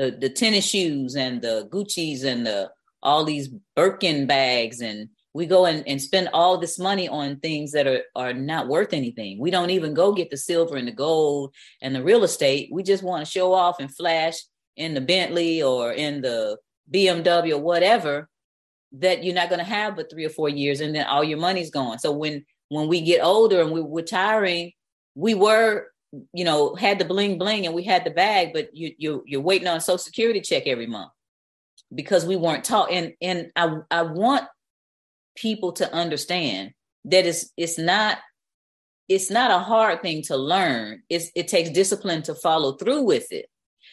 [0.01, 2.71] the, the tennis shoes and the Gucci's and the
[3.03, 7.73] all these Birkin bags and we go and, and spend all this money on things
[7.73, 9.39] that are, are not worth anything.
[9.39, 12.71] We don't even go get the silver and the gold and the real estate.
[12.73, 14.37] We just want to show off and flash
[14.77, 16.57] in the Bentley or in the
[16.91, 18.29] BMW or whatever
[18.93, 21.39] that you're not going to have but three or four years and then all your
[21.39, 24.73] money's gone so when when we get older and we're retiring
[25.15, 25.87] we were
[26.33, 29.41] you know had the bling bling and we had the bag but you you you're
[29.41, 31.11] waiting on a social security check every month
[31.95, 32.91] because we weren't taught.
[32.91, 34.45] And and i i want
[35.37, 36.73] people to understand
[37.05, 38.19] that it's it's not
[39.09, 41.03] it's not a hard thing to learn.
[41.09, 43.47] It's it takes discipline to follow through with it.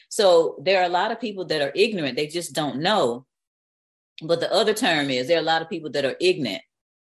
[0.10, 2.16] So there are a lot of people that are ignorant.
[2.16, 3.26] They just don't know.
[4.22, 6.62] But the other term is there are a lot of people that are ignorant,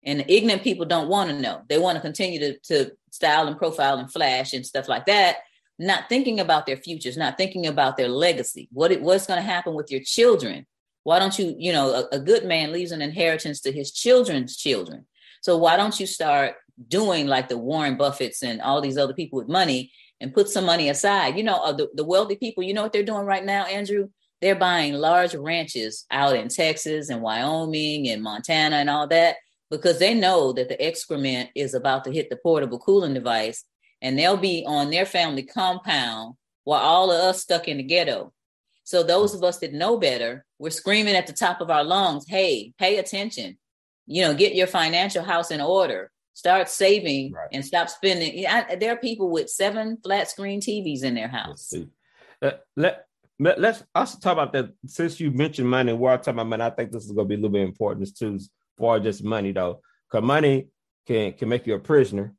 [0.03, 1.61] and ignorant people don't want to know.
[1.69, 5.37] They want to continue to, to style and profile and flash and stuff like that,
[5.77, 8.67] not thinking about their futures, not thinking about their legacy.
[8.71, 10.65] What it, what's going to happen with your children?
[11.03, 14.57] Why don't you, you know, a, a good man leaves an inheritance to his children's
[14.57, 15.05] children.
[15.41, 16.55] So why don't you start
[16.87, 20.65] doing like the Warren Buffetts and all these other people with money and put some
[20.65, 21.37] money aside?
[21.37, 24.09] You know, uh, the, the wealthy people, you know what they're doing right now, Andrew?
[24.41, 29.37] they're buying large ranches out in Texas and Wyoming and Montana and all that
[29.69, 33.63] because they know that the excrement is about to hit the portable cooling device
[34.01, 38.33] and they'll be on their family compound while all of us stuck in the ghetto.
[38.83, 42.25] So those of us that know better, we're screaming at the top of our lungs,
[42.27, 43.57] "Hey, pay attention.
[44.07, 46.11] You know, get your financial house in order.
[46.33, 47.49] Start saving right.
[47.51, 51.71] and stop spending." I, there are people with seven flat screen TVs in their house.
[52.41, 53.05] Uh, let
[53.39, 54.71] let's also talk about that.
[54.87, 56.63] Since you mentioned money, we're talking about money.
[56.63, 58.39] I think this is going to be a little bit important too,
[58.79, 60.69] for just money though, because money
[61.05, 62.33] can can make you a prisoner,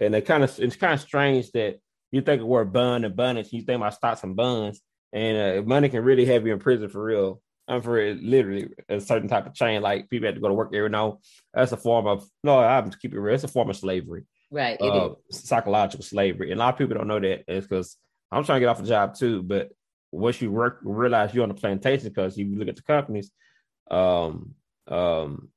[0.00, 1.78] and it kind of it's kind of strange that
[2.10, 4.80] you think of word bun and bunnage, you think about stocks and buns,
[5.12, 7.40] and uh, money can really have you in prison for real.
[7.66, 9.82] I'm for it, literally a certain type of chain.
[9.82, 11.18] Like people have to go to work every now.
[11.52, 12.58] That's a form of no.
[12.58, 13.34] I'm to keep it real.
[13.34, 14.80] It's a form of slavery, right?
[14.80, 17.44] Uh, psychological slavery, and a lot of people don't know that.
[17.46, 17.96] It's because
[18.32, 19.70] I'm trying to get off a job too, but
[20.10, 23.30] once you work realize you're on the plantation because you look at the companies
[23.90, 24.54] um
[24.86, 25.48] um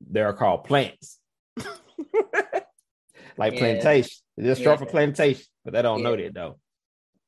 [0.00, 1.18] they're called plants
[3.36, 3.58] like yeah.
[3.58, 4.84] plantation just short yeah.
[4.84, 6.04] for plantation but they don't yeah.
[6.04, 6.58] know that though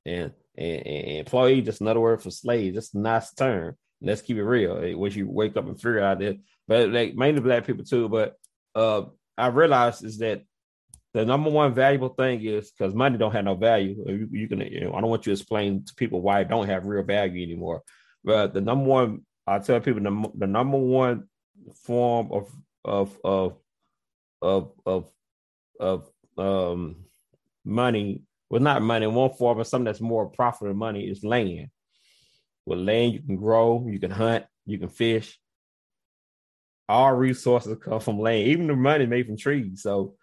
[0.06, 4.36] and, and, and employee just another word for slave just a nice term let's keep
[4.36, 7.84] it real once you wake up and figure out that but like mainly black people
[7.84, 8.34] too but
[8.74, 9.02] uh
[9.36, 10.42] i realized is that
[11.14, 14.04] the number one valuable thing is because money don't have no value.
[14.06, 16.48] You, you, can, you know, I don't want you to explain to people why it
[16.48, 17.82] don't have real value anymore.
[18.22, 21.28] But the number one, I tell people the, the number one
[21.70, 22.50] form of
[22.84, 23.56] of of
[24.42, 25.10] of of
[25.80, 26.96] of um
[27.64, 31.68] money well not money one form of something that's more profitable than money is land
[32.66, 35.38] with land you can grow you can hunt you can fish
[36.88, 40.14] all resources come from land even the money made from trees so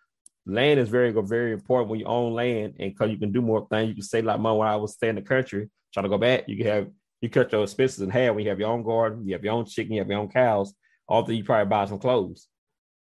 [0.45, 3.67] land is very very important when you own land and because you can do more
[3.69, 3.89] things.
[3.89, 4.59] You can save lot more.
[4.59, 6.87] When I was staying in the country, trying to go back, you can have
[7.21, 9.53] you cut your expenses in half when you have your own garden, you have your
[9.53, 10.73] own chicken, you have your own cows.
[11.07, 12.47] Although you probably buy some clothes.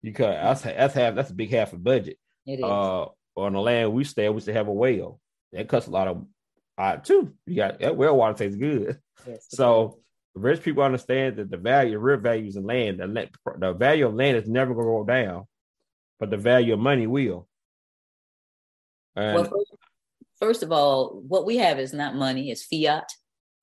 [0.01, 2.17] You cut that's that's half that's a big half of budget.
[2.45, 2.63] It is.
[2.63, 5.19] Uh, on the land we stay, we still have a well.
[5.51, 6.25] That cuts a lot of
[6.77, 7.33] uh, too.
[7.45, 8.99] You got that well water tastes good.
[9.27, 9.99] Yes, so
[10.33, 14.37] rich people understand that the value, real values in land, the, the value of land
[14.37, 15.45] is never going to go down
[16.19, 17.47] but the value of money will.
[19.15, 19.75] And well, first,
[20.39, 23.11] first of all, what we have is not money; it's fiat.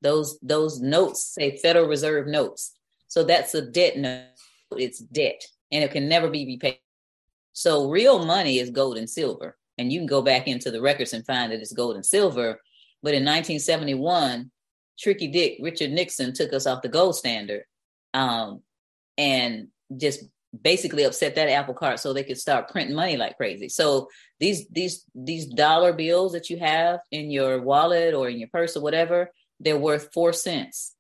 [0.03, 2.76] Those those notes say Federal Reserve notes,
[3.09, 4.25] so that's a debt note.
[4.73, 6.79] It's debt, and it can never be repaid.
[7.53, 11.13] So real money is gold and silver, and you can go back into the records
[11.13, 12.61] and find that it's gold and silver.
[13.03, 14.51] But in 1971,
[14.99, 17.65] Tricky Dick, Richard Nixon took us off the gold standard,
[18.15, 18.63] um,
[19.17, 20.25] and just
[20.63, 23.69] basically upset that apple cart so they could start printing money like crazy.
[23.69, 24.09] So
[24.41, 28.77] these these these dollar bills that you have in your wallet or in your purse
[28.77, 30.96] or whatever, they're worth four cents.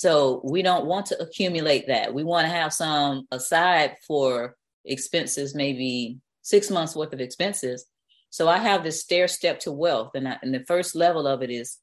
[0.00, 2.14] So we don't want to accumulate that.
[2.14, 7.84] We want to have some aside for expenses, maybe six months worth of expenses.
[8.30, 11.42] So I have this stair step to wealth, and, I, and the first level of
[11.42, 11.76] it is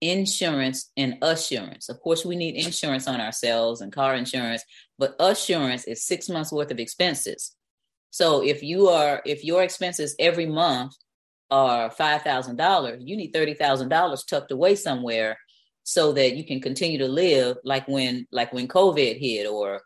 [0.00, 1.88] insurance and assurance.
[1.88, 4.64] Of course, we need insurance on ourselves and car insurance,
[4.98, 7.54] but assurance is six months worth of expenses.
[8.10, 10.94] So if you are if your expenses every month
[11.48, 15.38] are five thousand dollars, you need thirty thousand dollars tucked away somewhere
[15.82, 19.82] so that you can continue to live like when like when COVID hit or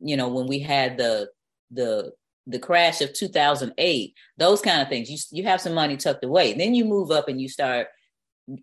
[0.00, 1.28] you know when we had the
[1.70, 2.12] the
[2.46, 6.52] the crash of 2008 those kind of things you you have some money tucked away
[6.52, 7.86] then you move up and you start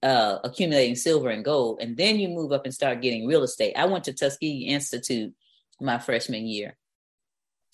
[0.04, 3.74] uh, accumulating silver and gold, and then you move up and start getting real estate.
[3.76, 5.34] I went to Tuskegee Institute
[5.80, 6.78] my freshman year,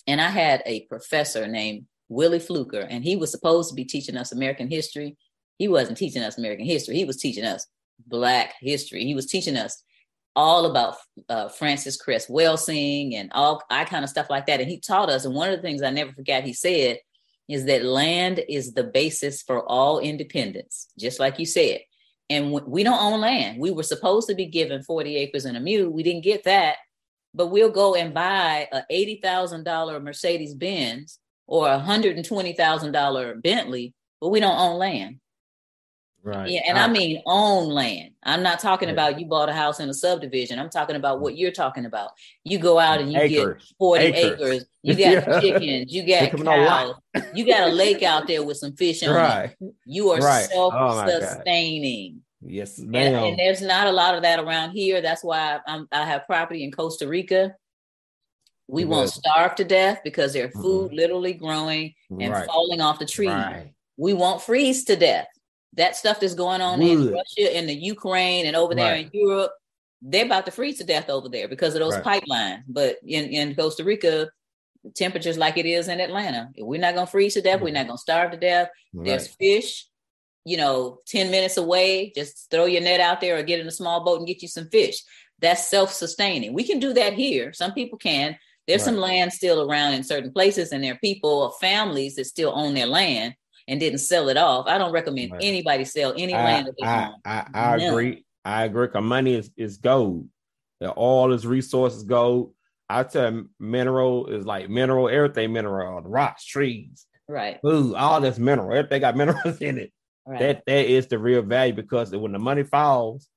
[0.06, 4.16] and I had a professor named Willie Fluker, and he was supposed to be teaching
[4.16, 5.16] us American history.
[5.58, 6.96] He wasn't teaching us American history.
[6.96, 7.66] He was teaching us
[8.06, 9.04] Black history.
[9.04, 9.82] He was teaching us
[10.36, 10.96] all about
[11.28, 14.60] uh, Frances Cress Welsing and all I kind of stuff like that.
[14.60, 15.24] And he taught us.
[15.24, 16.98] And one of the things I never forgot he said
[17.48, 21.80] is that land is the basis for all independence, just like you said
[22.30, 23.58] and we don't own land.
[23.58, 25.90] We were supposed to be given 40 acres and a mule.
[25.90, 26.76] We didn't get that,
[27.34, 34.40] but we'll go and buy a $80,000 Mercedes Benz or a $120,000 Bentley, but we
[34.40, 35.20] don't own land.
[36.28, 36.50] Right.
[36.50, 38.10] Yeah, and I, I mean own land.
[38.22, 40.58] I'm not talking about you bought a house in a subdivision.
[40.58, 42.10] I'm talking about what you're talking about.
[42.44, 43.64] You go out and you acres.
[43.64, 44.40] get 40 acres.
[44.40, 44.64] acres.
[44.82, 45.40] You got yeah.
[45.40, 45.92] chickens.
[45.92, 46.94] You got cows.
[47.34, 49.54] you got a lake out there with some fish on right.
[49.60, 49.74] it.
[49.84, 50.48] You are right.
[50.48, 52.22] Self-sustaining.
[52.22, 53.14] Oh yes, ma'am.
[53.14, 55.02] And, and, there's not a lot of that around here.
[55.02, 57.54] That's why I'm, i have property in Costa Rica.
[58.68, 60.96] We won't starve to death because there's food mm-hmm.
[60.96, 62.46] literally growing and right.
[62.46, 63.34] falling off the tree.
[63.96, 65.26] We won't freeze to death
[65.74, 66.90] that stuff that's going on Wood.
[66.90, 69.04] in Russia and the Ukraine and over there right.
[69.06, 69.52] in Europe,
[70.02, 72.22] they're about to freeze to death over there because of those right.
[72.22, 72.62] pipelines.
[72.68, 74.28] But in, in Costa Rica,
[74.94, 76.50] temperatures like it is in Atlanta.
[76.58, 77.56] We're not gonna freeze to death.
[77.56, 77.64] Mm-hmm.
[77.64, 78.68] We're not gonna starve to death.
[78.92, 79.06] Right.
[79.06, 79.86] There's fish,
[80.44, 82.12] you know, 10 minutes away.
[82.14, 84.48] Just throw your net out there or get in a small boat and get you
[84.48, 85.02] some fish.
[85.40, 86.52] That's self-sustaining.
[86.52, 87.52] We can do that here.
[87.52, 88.36] Some people can.
[88.66, 88.86] There's right.
[88.86, 92.52] some land still around in certain places, and there are people or families that still
[92.54, 93.34] own their land
[93.68, 94.66] and didn't sell it off.
[94.66, 95.44] I don't recommend right.
[95.44, 96.70] anybody sell any I, land.
[96.82, 98.24] I, I, I, agree.
[98.44, 98.86] I agree.
[98.86, 100.28] Because money is, is gold.
[100.96, 102.54] All his resources gold.
[102.88, 107.60] I tell mineral is like mineral, everything mineral, the rocks, trees, right?
[107.60, 108.74] Food, all this mineral.
[108.74, 109.92] Everything got minerals in it.
[110.26, 110.40] Right.
[110.40, 113.28] That that is the real value because when the money falls,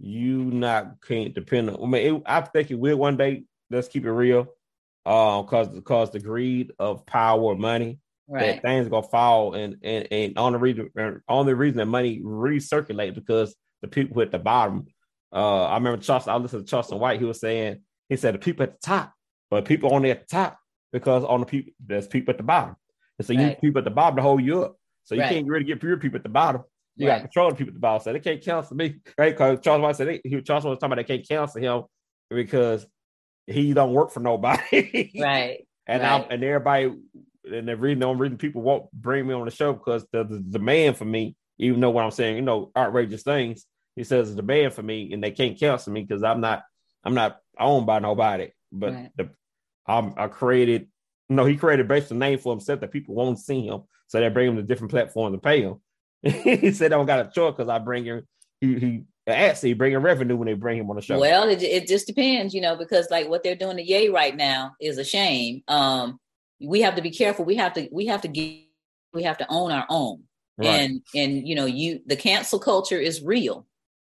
[0.00, 1.82] you not can't depend on.
[1.82, 3.42] I mean, it, I think it will one day.
[3.70, 4.46] Let's keep it real,
[5.04, 8.46] uh, because because the greed of power, money, right.
[8.56, 10.90] that things gonna fall and and and on the reason
[11.28, 14.86] only reason that money recirculate because the people at the bottom.
[15.32, 16.32] Uh, I remember Charleston.
[16.32, 17.20] I listened to Charleston White.
[17.20, 19.12] He was saying he said the people at the top,
[19.50, 20.58] but people only at the top
[20.92, 22.76] because on the people there's people at the bottom.
[23.18, 23.40] And so right.
[23.40, 24.76] you need people at the bottom to hold you up.
[25.04, 25.30] So you right.
[25.30, 26.62] can't really get pure people at the bottom.
[26.96, 28.02] You got control the people at the bottom.
[28.02, 29.32] So they can't cancel me, right?
[29.32, 31.84] Because Charles White said they, he, Charles was talking about they can't cancel him
[32.28, 32.86] because
[33.46, 35.12] he don't work for nobody.
[35.20, 35.66] right.
[35.86, 36.10] and right.
[36.10, 36.92] I and everybody
[37.52, 40.24] and the reason the only reason people won't bring me on the show because the,
[40.24, 44.30] the demand for me, even though what I'm saying, you know, outrageous things, he says
[44.30, 46.62] the demand for me, and they can't cancel me because I'm not
[47.04, 48.50] I'm not owned by nobody.
[48.70, 49.10] But right.
[49.16, 49.30] the
[49.86, 50.88] I'm, I created,
[51.28, 54.20] you know, he created based a name for himself that people won't see him, so
[54.20, 55.80] they bring him to different platforms to pay him.
[56.22, 58.26] he said I don't got a choice because I bring him.
[58.60, 61.18] He he actually bringing revenue when they bring him on the show.
[61.18, 64.36] Well, it, it just depends, you know, because like what they're doing to Ye right
[64.36, 65.62] now is a shame.
[65.68, 66.18] Um,
[66.60, 67.44] we have to be careful.
[67.44, 68.64] We have to we have to get
[69.12, 70.24] we have to own our own.
[70.56, 70.66] Right.
[70.66, 73.66] And and you know, you the cancel culture is real.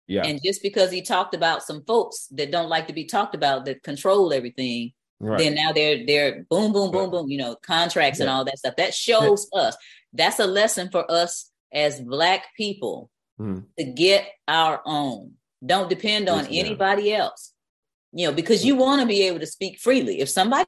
[0.06, 0.24] Yeah.
[0.24, 3.64] And just because he talked about some folks that don't like to be talked about
[3.64, 5.38] that control everything, right.
[5.38, 8.24] then now they're they're boom, boom, boom, boom, you know, contracts yeah.
[8.24, 8.76] and all that stuff.
[8.76, 9.62] That shows yeah.
[9.62, 9.76] us.
[10.12, 13.64] That's a lesson for us as black people mm.
[13.78, 15.32] to get our own.
[15.64, 17.52] Don't depend on yes, anybody else.
[18.12, 20.20] You know, because you want to be able to speak freely.
[20.20, 20.66] If somebody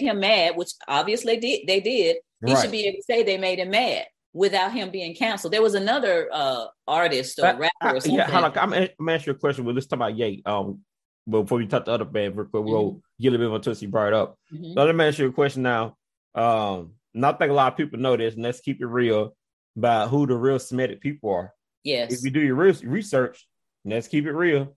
[0.00, 2.62] him mad, which obviously did they did, he right.
[2.62, 5.52] should be able to say they made him mad without him being canceled.
[5.52, 8.14] There was another uh artist or rapper I, or something.
[8.14, 9.64] Yeah, I'm, I'm gonna ask you a question.
[9.64, 10.42] Well, let's talk about Ye.
[10.46, 10.80] Um,
[11.28, 13.22] before we talk the other band, real quick, we'll mm-hmm.
[13.22, 14.36] get a little bit on Tootsie brought up.
[14.52, 14.72] Mm-hmm.
[14.74, 15.96] So let me ask you a question now.
[16.34, 19.36] Um, not think a lot of people know this, and let's keep it real
[19.76, 21.52] about who the real Semitic people are.
[21.84, 22.12] Yes.
[22.12, 23.46] If you do your research,
[23.84, 24.76] let's keep it real.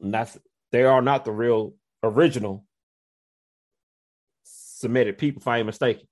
[0.00, 0.38] And that's
[0.72, 2.65] they are not the real original
[4.86, 6.06] Semitic people, if I ain't mistaken.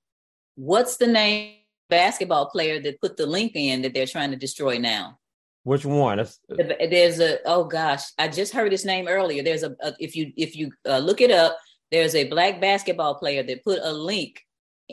[0.55, 1.55] What's the name
[1.89, 5.17] basketball player that put the link in that they're trying to destroy now?
[5.63, 6.17] Which one?
[6.17, 9.41] That's, there's a oh gosh, I just heard his name earlier.
[9.41, 11.57] There's a, a if you if you uh, look it up,
[11.91, 14.41] there's a black basketball player that put a link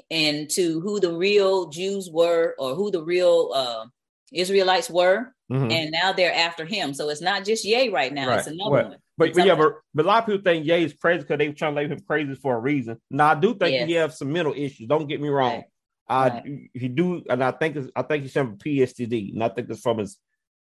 [0.09, 3.85] into who the real Jews were or who the real uh,
[4.33, 5.70] Israelites were, mm-hmm.
[5.70, 6.95] and now they're after him.
[6.95, 8.39] So it's not just Ye right now; right.
[8.39, 8.97] it's another one.
[9.18, 11.48] But, but yeah, but, but, a lot of people think Ye is crazy because they
[11.48, 12.98] were trying to label him crazy for a reason.
[13.10, 13.86] Now I do think yes.
[13.86, 14.88] he has some mental issues.
[14.88, 15.52] Don't get me wrong.
[15.52, 15.64] Right.
[16.08, 16.70] I right.
[16.74, 19.80] he do, and I think it's, I think he's from PTSD, and I think it's
[19.80, 20.18] from his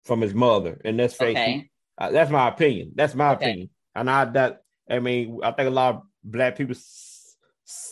[0.05, 1.37] from his mother, and that's fake.
[1.37, 1.69] Okay.
[1.97, 2.91] Uh, that's my opinion.
[2.95, 3.45] That's my okay.
[3.45, 6.75] opinion, and I that I mean I think a lot of black people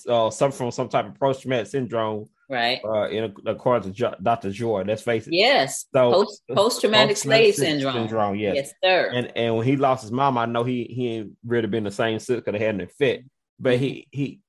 [0.07, 2.81] uh, suffer from some type of post traumatic syndrome right?
[2.83, 4.51] Uh, in according to Dr.
[4.51, 5.33] Joy, let's face it.
[5.33, 5.85] Yes.
[5.93, 7.93] So post traumatic slave syndrome.
[7.93, 8.35] syndrome.
[8.35, 8.55] Yes.
[8.55, 9.09] yes, sir.
[9.13, 11.91] And and when he lost his mom, I know he he ain't really been the
[11.91, 13.23] same since because they had an fit.
[13.59, 14.41] But he he,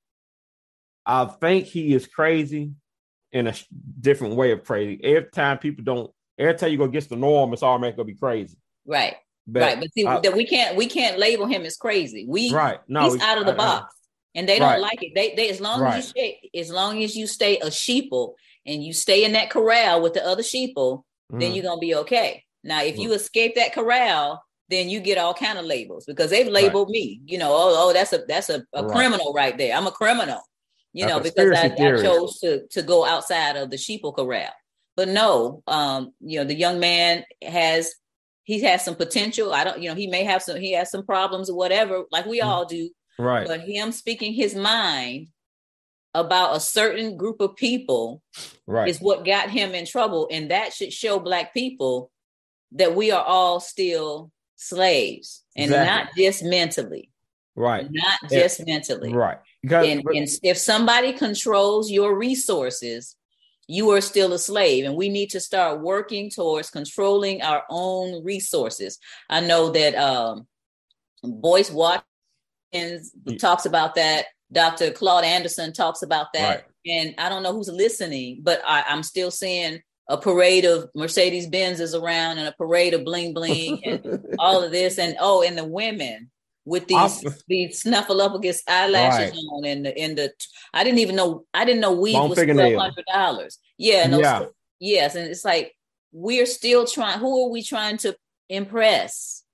[1.07, 2.72] I think he is crazy
[3.30, 3.55] in a
[4.00, 5.00] different way of crazy.
[5.03, 8.18] Every time people don't, every time you go against the norm, it's automatically gonna be
[8.18, 8.57] crazy.
[8.84, 9.14] Right.
[9.46, 9.80] But right.
[9.80, 12.26] But see, I, that we can't we can't label him as crazy.
[12.28, 12.80] We right.
[12.88, 13.94] No, he's out of the I, box
[14.35, 14.80] and they don't right.
[14.80, 15.14] like it.
[15.14, 15.99] They they as long right.
[15.99, 18.35] as you stay as long as you stay a sheeple
[18.66, 21.03] and you stay in that corral with the other sheeple,
[21.33, 21.41] mm.
[21.41, 22.45] then you're gonna be okay.
[22.64, 23.01] Now, if mm.
[23.01, 26.93] you escape that corral, then you get all kind of labels because they've labeled right.
[26.93, 27.20] me.
[27.26, 29.76] You know, oh, oh, that's a that's a, a criminal right there.
[29.76, 30.41] I'm a criminal.
[30.95, 34.51] You know, because I, I, chose to to go outside of the sheeple corral.
[34.95, 37.95] But no, um, you know, the young man has
[38.45, 39.55] he has some potential.
[39.55, 42.26] I don't, you know, he may have some he has some problems or whatever, like
[42.26, 42.45] we mm.
[42.45, 43.47] all do Right.
[43.47, 45.29] But him speaking his mind
[46.15, 48.23] about a certain group of people
[48.67, 48.89] right.
[48.89, 50.29] is what got him in trouble.
[50.31, 52.11] And that should show black people
[52.73, 55.87] that we are all still slaves and exactly.
[55.87, 57.11] not just mentally.
[57.55, 57.87] Right.
[57.91, 58.65] Not just yeah.
[58.67, 59.13] mentally.
[59.13, 59.39] Right.
[59.63, 63.17] Because, and, and if somebody controls your resources,
[63.69, 64.85] you are still a slave.
[64.85, 68.99] And we need to start working towards controlling our own resources.
[69.31, 70.47] I know that um,
[71.23, 72.07] Boyce Watkins
[73.39, 74.27] talks about that.
[74.53, 74.91] Dr.
[74.91, 76.49] Claude Anderson talks about that.
[76.49, 76.64] Right.
[76.85, 81.49] And I don't know who's listening, but I, I'm still seeing a parade of Mercedes
[81.49, 84.99] Benzes around and a parade of bling bling and all of this.
[84.99, 86.31] And oh, and the women
[86.64, 89.39] with these I'm, these snuffleupagus eyelashes right.
[89.53, 90.33] on and the in the
[90.75, 93.59] I didn't even know I didn't know weed was twelve hundred dollars.
[93.79, 94.45] Yeah, no, yeah.
[94.81, 95.75] yes, and it's like
[96.12, 97.18] we're still trying.
[97.18, 98.16] Who are we trying to
[98.49, 99.45] impress?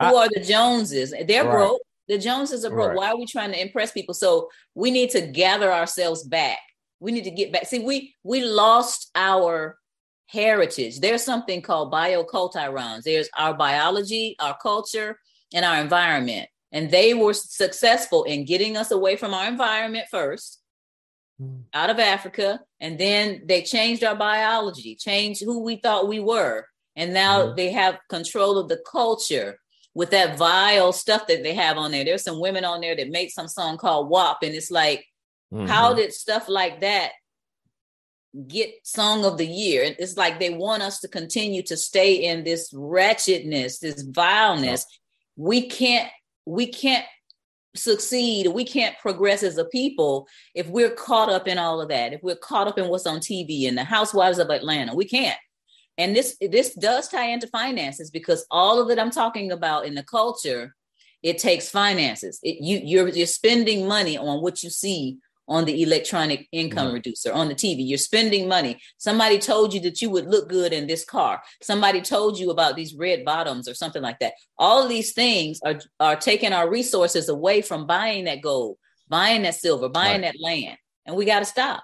[0.00, 1.12] Who I, are the Joneses?
[1.26, 1.50] They're right.
[1.50, 1.82] broke.
[2.12, 2.88] The Joneses are broke.
[2.90, 2.96] Right.
[2.98, 4.12] Why are we trying to impress people?
[4.12, 6.58] So we need to gather ourselves back.
[7.00, 7.64] We need to get back.
[7.64, 9.78] See, we we lost our
[10.26, 11.00] heritage.
[11.00, 13.04] There's something called bioculturons.
[13.04, 15.18] There's our biology, our culture,
[15.54, 16.50] and our environment.
[16.70, 20.60] And they were successful in getting us away from our environment first,
[21.40, 21.62] mm.
[21.72, 26.66] out of Africa, and then they changed our biology, changed who we thought we were.
[26.94, 27.56] And now mm.
[27.56, 29.56] they have control of the culture
[29.94, 32.04] with that vile stuff that they have on there.
[32.04, 35.04] There's some women on there that make some song called WAP, and it's like,
[35.52, 35.66] mm-hmm.
[35.66, 37.12] how did stuff like that
[38.48, 39.94] get song of the year?
[39.98, 44.86] It's like they want us to continue to stay in this wretchedness, this vileness.
[45.36, 46.10] We can't,
[46.46, 47.04] we can't
[47.74, 52.12] succeed we can't progress as a people if we're caught up in all of that
[52.12, 55.38] if we're caught up in what's on tv and the housewives of atlanta we can't
[55.98, 59.94] and this this does tie into finances because all of it i'm talking about in
[59.94, 60.74] the culture
[61.22, 62.40] it takes finances.
[62.42, 65.18] It, you you're you're spending money on what you see
[65.48, 66.94] on the electronic income right.
[66.94, 68.78] reducer on the tv you're spending money.
[68.98, 71.42] Somebody told you that you would look good in this car.
[71.60, 74.34] Somebody told you about these red bottoms or something like that.
[74.58, 78.78] All of these things are are taking our resources away from buying that gold
[79.08, 80.32] buying that silver buying right.
[80.32, 80.78] that land.
[81.06, 81.82] And we got to stop.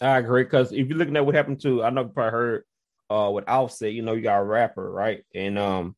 [0.00, 2.64] I agree because if you're looking at what happened to i know you probably heard
[3.10, 5.24] uh with Offset, you know, you got a rapper, right?
[5.34, 5.96] And um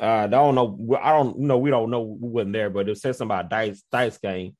[0.00, 2.96] uh, I don't know, I don't know, we don't know we wasn't there, but it
[2.96, 4.56] said something about dice dice game.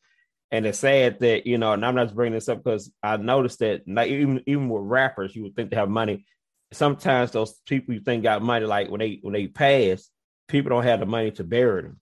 [0.53, 3.16] And it's sad that, you know, and I'm not just bringing this up because I
[3.16, 6.26] noticed that like even even with rappers, you would think they have money.
[6.72, 10.11] Sometimes those people you think got money, like when they when they pass,
[10.49, 12.01] people don't have the money to bury them.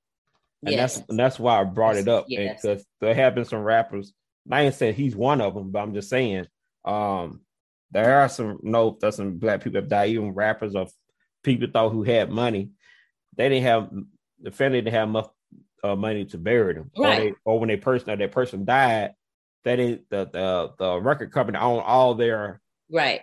[0.65, 0.97] And yes.
[0.97, 2.25] that's and that's why I brought it up.
[2.29, 2.61] Yes.
[2.61, 4.13] Because there have been some rappers.
[4.51, 6.47] I ain't saying he's one of them, but I'm just saying,
[6.85, 7.43] um,
[7.91, 10.87] there are some no, there's some black people that died, even rappers or
[11.43, 12.71] people thought who had money.
[13.37, 13.91] They didn't have
[14.41, 15.31] the family didn't have enough
[15.83, 17.21] uh, money to bury them, right.
[17.21, 19.13] or, they, or when they person or that person died,
[19.65, 22.61] they didn't the the, the record company own all their
[22.91, 23.23] right,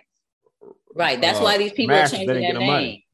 [0.94, 1.20] right.
[1.20, 2.66] That's uh, why these people are changing their name.
[2.66, 3.06] Money.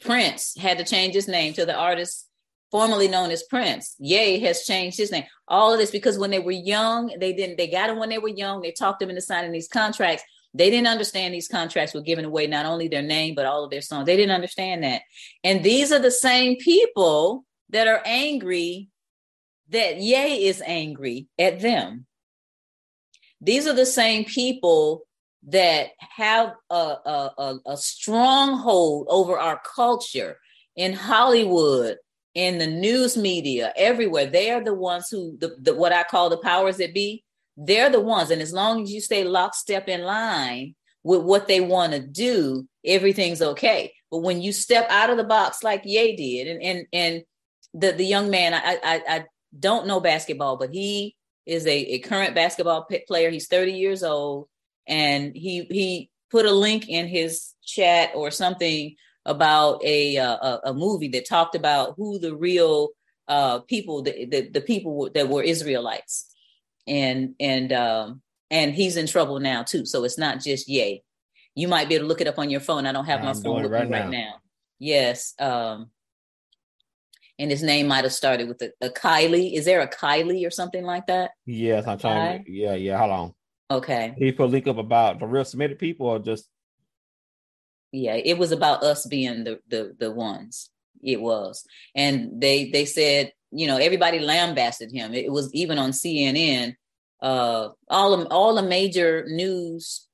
[0.00, 2.28] Prince had to change his name to the artist
[2.74, 3.94] formerly known as Prince.
[4.00, 5.22] Ye has changed his name.
[5.46, 8.18] All of this because when they were young, they didn't, they got him when they
[8.18, 8.62] were young.
[8.62, 10.24] They talked them into signing these contracts.
[10.54, 13.70] They didn't understand these contracts were giving away not only their name, but all of
[13.70, 14.06] their songs.
[14.06, 15.02] They didn't understand that.
[15.42, 18.88] And these are the same people that are angry
[19.70, 22.06] that Ye is angry at them.
[23.40, 25.02] These are the same people
[25.48, 30.38] that have a, a, a, stronghold over our culture
[30.76, 31.98] in Hollywood,
[32.34, 34.26] in the news media, everywhere.
[34.26, 37.24] They are the ones who, the, the, what I call the powers that be,
[37.56, 38.30] they're the ones.
[38.30, 42.66] And as long as you stay lockstep in line with what they want to do,
[42.84, 43.92] everything's okay.
[44.10, 47.22] But when you step out of the box like Ye did, and and and
[47.74, 49.24] the the young man, I I, I
[49.58, 53.30] don't know basketball, but he is a, a current basketball player.
[53.30, 54.48] He's 30 years old,
[54.86, 58.94] and he he put a link in his chat or something
[59.24, 62.90] about a uh, a, movie that talked about who the real
[63.28, 66.33] uh, people the, the, the people that were Israelites,
[66.86, 69.84] and and um, and he's in trouble now too.
[69.86, 71.02] So it's not just Ye.
[71.54, 72.86] You might be able to look it up on your phone.
[72.86, 74.34] I don't have my I'm phone with right me right now.
[74.78, 75.34] Yes.
[75.38, 75.90] Um,
[77.38, 79.54] and his name might have started with a, a, Kylie.
[79.54, 81.32] Is there a Kylie or something like that?
[81.46, 82.44] Yes, I'm trying.
[82.44, 82.96] To, yeah, yeah.
[82.96, 83.34] How long?
[83.70, 84.14] Okay.
[84.18, 86.48] He put a link up about the real Semitic people or just
[87.94, 90.70] yeah, it was about us being the the the ones.
[91.02, 91.64] It was.
[91.94, 95.14] And they they said, you know, everybody lambasted him.
[95.14, 96.74] It was even on CNN.
[97.22, 100.08] Uh all of all the major news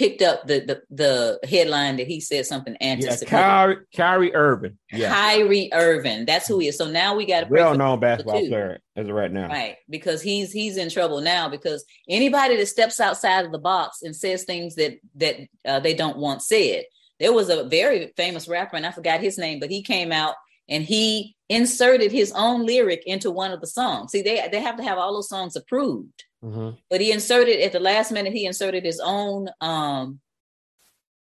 [0.00, 3.30] picked up the the, the headline that he said something anti-Semitic.
[3.30, 4.78] Yeah, Kyrie, Kyrie Irving.
[4.90, 5.12] Yeah.
[5.12, 6.24] Kyrie Irving.
[6.24, 6.78] That's who he is.
[6.78, 9.48] So now we got a well known basketball player as of right now.
[9.48, 9.76] Right.
[9.90, 14.16] Because he's he's in trouble now because anybody that steps outside of the box and
[14.16, 15.36] says things that that
[15.66, 16.84] uh, they don't want said.
[17.18, 20.34] There was a very famous rapper, and I forgot his name, but he came out
[20.70, 24.12] and he inserted his own lyric into one of the songs.
[24.12, 26.24] See, they they have to have all those songs approved.
[26.42, 26.76] Mm-hmm.
[26.88, 30.20] But he inserted at the last minute, he inserted his own um,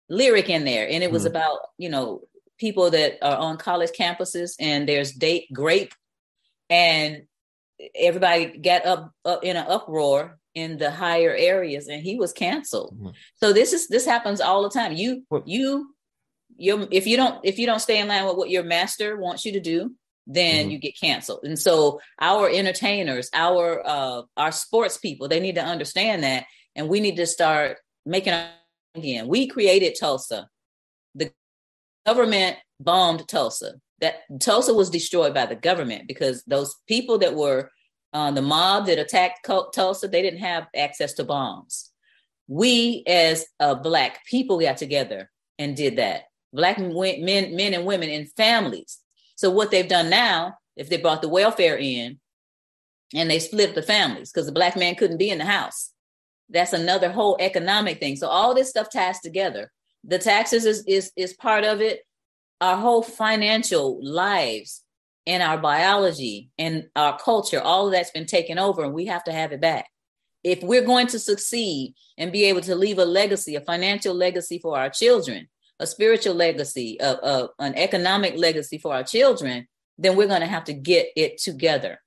[0.09, 1.37] lyric in there, and it was mm-hmm.
[1.37, 2.21] about you know
[2.57, 5.93] people that are on college campuses, and there's date grape,
[6.69, 7.23] and
[7.95, 12.97] everybody got up, up in an uproar in the higher areas, and he was canceled.
[12.97, 13.09] Mm-hmm.
[13.35, 14.93] So this is this happens all the time.
[14.93, 15.93] You you
[16.57, 19.45] you if you don't if you don't stay in line with what your master wants
[19.45, 19.93] you to do
[20.27, 20.71] then mm-hmm.
[20.71, 21.39] you get canceled.
[21.43, 26.89] And so our entertainers, our uh our sports people, they need to understand that and
[26.89, 28.33] we need to start making
[28.95, 29.27] again.
[29.27, 30.49] We created Tulsa.
[31.15, 31.31] The
[32.05, 33.75] government bombed Tulsa.
[33.99, 37.71] That Tulsa was destroyed by the government because those people that were
[38.13, 41.91] uh, the mob that attacked Tulsa, they didn't have access to bombs.
[42.47, 46.23] We, as a black people, got together and did that.
[46.53, 48.99] Black men, men and women in families
[49.37, 52.19] so what they've done now, if they brought the welfare in
[53.13, 55.93] and they split the families because the black man couldn't be in the house,
[56.49, 58.15] that's another whole economic thing.
[58.15, 59.71] So all this stuff ties together.
[60.03, 62.01] The taxes is is is part of it.
[62.61, 64.83] Our whole financial lives
[65.27, 69.23] and our biology and our culture, all of that's been taken over, and we have
[69.25, 69.87] to have it back.
[70.43, 74.57] If we're going to succeed and be able to leave a legacy, a financial legacy
[74.57, 75.47] for our children,
[75.79, 79.67] a spiritual legacy, a, a, an economic legacy for our children,
[79.97, 81.99] then we're going to have to get it together.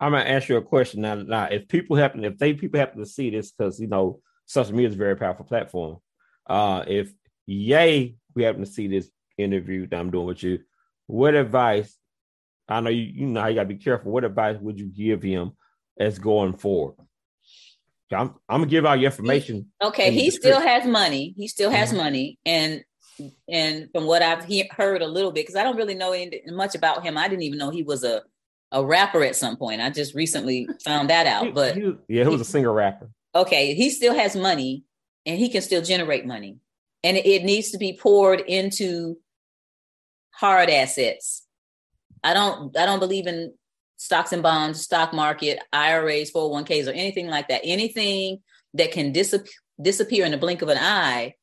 [0.00, 1.16] I'm gonna ask you a question now.
[1.16, 4.72] Now, if people happen, if they people happen to see this, because you know, social
[4.72, 5.96] media is a very powerful platform.
[6.46, 7.12] Uh, if
[7.46, 10.60] Ye, we happen to see this interview that I'm doing with you,
[11.06, 11.96] what advice?
[12.68, 14.12] I know you, you know you gotta be careful.
[14.12, 15.52] What advice would you give him
[15.98, 16.94] as going forward?
[18.12, 19.70] I'm, I'm gonna give out your information.
[19.82, 21.34] Okay, he still has money.
[21.36, 21.98] He still has mm-hmm.
[21.98, 22.82] money, and
[23.48, 26.40] and from what I've he- heard a little bit, because I don't really know any,
[26.46, 27.18] much about him.
[27.18, 28.22] I didn't even know he was a
[28.72, 29.80] a rapper at some point.
[29.80, 31.54] I just recently found that out.
[31.54, 33.10] But he, yeah, he was a singer rapper.
[33.34, 34.84] Okay, he still has money,
[35.26, 36.56] and he can still generate money,
[37.04, 39.18] and it, it needs to be poured into
[40.30, 41.44] hard assets.
[42.22, 43.52] I don't I don't believe in
[43.98, 47.60] stocks and bonds, stock market, IRAs, 401ks, or anything like that.
[47.64, 48.38] Anything
[48.74, 51.34] that can disappear disappear in the blink of an eye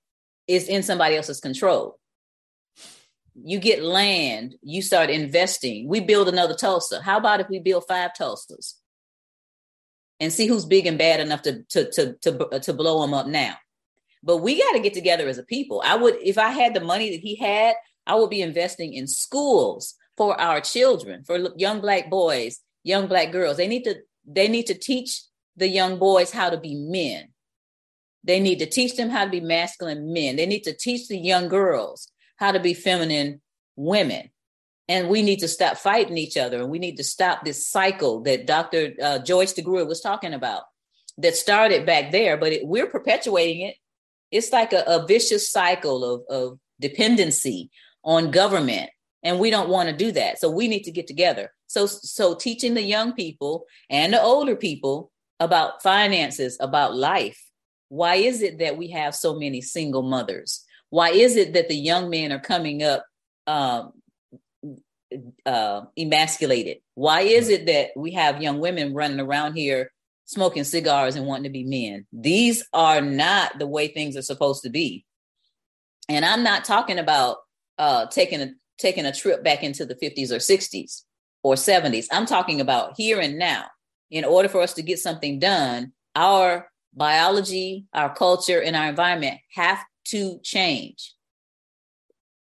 [0.45, 1.97] is in somebody else's control.
[3.33, 5.87] You get land, you start investing.
[5.87, 7.01] We build another Tulsa.
[7.01, 8.73] How about if we build five Tulsas
[10.19, 13.27] and see who's big and bad enough to to to to, to blow them up
[13.27, 13.55] now?
[14.23, 15.81] But we got to get together as a people.
[15.85, 17.75] I would, if I had the money that he had,
[18.07, 23.31] I would be investing in schools for our children, for young black boys, young black
[23.31, 23.57] girls.
[23.57, 23.95] They need to
[24.25, 25.21] they need to teach
[25.55, 27.29] the young boys how to be men.
[28.23, 30.35] They need to teach them how to be masculine men.
[30.35, 33.41] They need to teach the young girls how to be feminine
[33.75, 34.29] women.
[34.87, 38.21] And we need to stop fighting each other and we need to stop this cycle
[38.21, 38.93] that Dr.
[39.01, 40.63] Uh, Joyce DeGruy was talking about
[41.17, 43.75] that started back there, but it, we're perpetuating it.
[44.31, 47.69] It's like a, a vicious cycle of, of dependency
[48.03, 48.89] on government
[49.25, 50.39] and we don't want to do that.
[50.39, 51.51] So we need to get together.
[51.67, 55.11] So so teaching the young people and the older people
[55.41, 57.45] about finances about life
[57.89, 60.65] why is it that we have so many single mothers?
[60.89, 63.05] Why is it that the young men are coming up
[63.47, 63.93] um,
[65.45, 66.77] uh, emasculated?
[66.95, 69.91] Why is it that we have young women running around here
[70.25, 72.05] smoking cigars and wanting to be men?
[72.11, 75.05] These are not the way things are supposed to be.
[76.07, 77.37] And i'm not talking about
[77.79, 81.03] uh, taking a taking a trip back into the 50s or 60s
[81.43, 82.07] or 70s.
[82.11, 83.65] I'm talking about here and now.
[84.11, 89.39] In order for us to get something done, our biology, our culture, and our environment
[89.53, 91.13] have to change.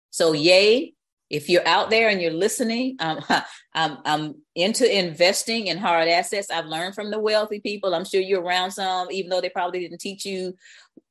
[0.09, 0.95] So, Ye,
[1.29, 3.19] if you're out there and you're listening, um,
[3.73, 6.49] I'm, I'm into investing in hard assets.
[6.49, 7.93] I've learned from the wealthy people.
[7.93, 10.55] I'm sure you're around some, even though they probably didn't teach you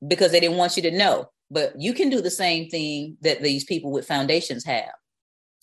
[0.07, 1.31] because they didn't want you to know.
[1.51, 4.93] But you can do the same thing that these people with foundations have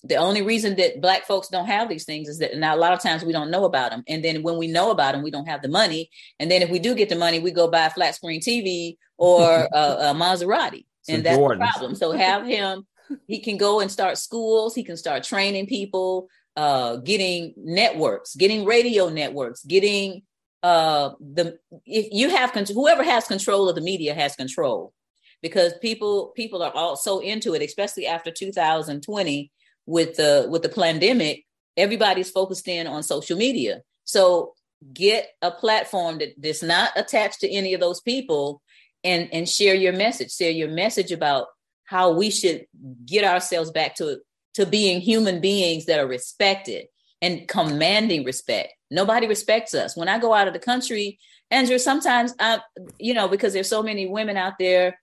[0.04, 2.94] the only reason that black folks don't have these things is that now a lot
[2.94, 5.32] of times we don't know about them and then when we know about them we
[5.32, 6.10] don't have the money.
[6.40, 8.98] And then if we do get the money we go buy a flat screen tv
[9.18, 10.86] or a, a maserati.
[11.08, 11.52] And that's Jordans.
[11.52, 11.96] the problem.
[11.96, 12.86] So have him
[13.28, 14.76] he can go and start schools.
[14.76, 20.22] He can start training people uh, getting networks getting radio networks getting
[20.64, 24.94] uh, the if you have whoever has control of the media has control.
[25.42, 29.52] Because people people are all so into it especially after 2020
[29.86, 31.46] with the with the pandemic,
[31.78, 33.82] everybody's focused in on social media.
[34.04, 34.54] So
[34.94, 38.62] get a platform that, that's not attached to any of those people
[39.04, 40.34] and and share your message.
[40.34, 41.48] Share your message about
[41.86, 42.66] how we should
[43.06, 44.20] get ourselves back to
[44.56, 46.88] to being human beings that are respected
[47.22, 48.74] and commanding respect.
[48.92, 49.98] Nobody respects us.
[49.98, 51.20] When I go out of the country,
[51.52, 52.60] Andrew, sometimes I,
[53.00, 55.00] you know, because there's so many women out there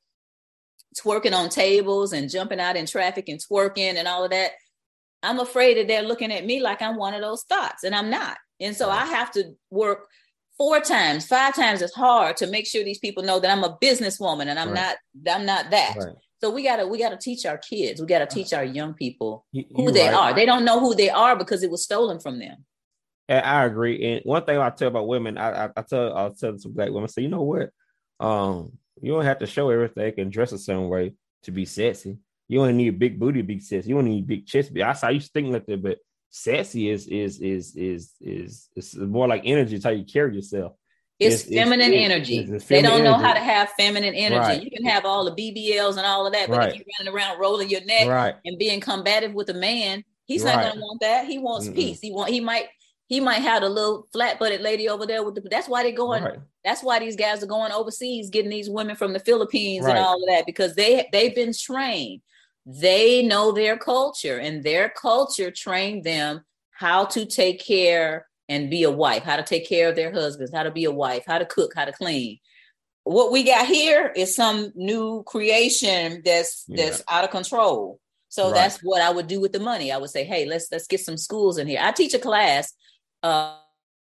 [0.99, 4.53] twerking on tables and jumping out in traffic and twerking and all of that.
[5.23, 8.11] I'm afraid that they're looking at me like I'm one of those thoughts, and I'm
[8.11, 8.39] not.
[8.61, 10.09] And so I have to work
[10.57, 13.77] four times, five times as hard to make sure these people know that I'm a
[13.83, 14.97] businesswoman and I'm right.
[15.25, 15.97] not I'm not that.
[15.99, 16.14] Right.
[16.41, 19.64] So we gotta we gotta teach our kids, we gotta teach our young people who
[19.77, 20.14] You're they right.
[20.14, 20.35] are.
[20.35, 22.64] They don't know who they are because it was stolen from them.
[23.29, 24.05] And I agree.
[24.05, 26.91] And one thing I tell about women, I, I, I tell I'll tell some black
[26.91, 27.70] women, say, you know what?
[28.20, 31.14] Um, you don't have to show everything and dress a certain way
[31.45, 32.18] to be sexy.
[32.53, 33.88] You don't need a big booty, big chest.
[33.88, 34.72] You don't need big chest.
[34.76, 35.96] I saw you think like that, but
[36.28, 39.76] sexy is is is is is is more like energy.
[39.76, 40.74] It's how you carry yourself.
[41.18, 42.38] It's, it's feminine it's, energy.
[42.40, 43.26] It's feminine they don't know energy.
[43.26, 44.38] how to have feminine energy.
[44.38, 44.62] Right.
[44.62, 46.68] You can have all the BBLs and all of that, but right.
[46.68, 48.34] if you're running around rolling your neck right.
[48.44, 51.24] and being combative with a man, he's not gonna want that.
[51.24, 51.74] He wants Mm-mm.
[51.74, 52.00] peace.
[52.00, 52.66] He want he might
[53.07, 56.22] he might have a little flat-butted lady over there with the that's why they're going
[56.62, 60.22] that's why these guys are going overseas getting these women from the Philippines and all
[60.22, 62.20] of that because they they've been trained
[62.64, 68.82] they know their culture and their culture trained them how to take care and be
[68.82, 71.38] a wife, how to take care of their husbands, how to be a wife, how
[71.38, 72.38] to cook, how to clean.
[73.04, 76.84] What we got here is some new creation that's yeah.
[76.84, 77.98] that's out of control.
[78.28, 78.54] So right.
[78.54, 79.90] that's what I would do with the money.
[79.92, 81.80] I would say, hey, let's let's get some schools in here.
[81.82, 82.72] I teach a class,
[83.22, 83.56] uh,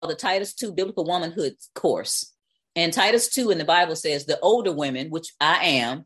[0.01, 2.33] the Titus 2 Biblical Womanhood course.
[2.75, 6.05] And Titus 2 in the Bible says the older women, which I am,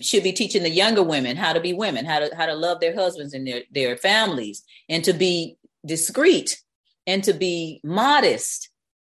[0.00, 2.80] should be teaching the younger women how to be women, how to how to love
[2.80, 6.60] their husbands and their their families, and to be discreet
[7.06, 8.70] and to be modest.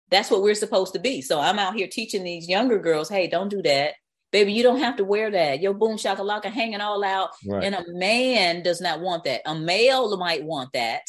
[0.10, 1.22] That's what we're supposed to be.
[1.22, 3.94] So I'm out here teaching these younger girls, hey, don't do that.
[4.32, 5.62] Baby, you don't have to wear that.
[5.62, 7.30] Your boom shakalaka hanging all out.
[7.48, 7.64] Right.
[7.64, 9.42] And a man does not want that.
[9.46, 11.04] A male might want that,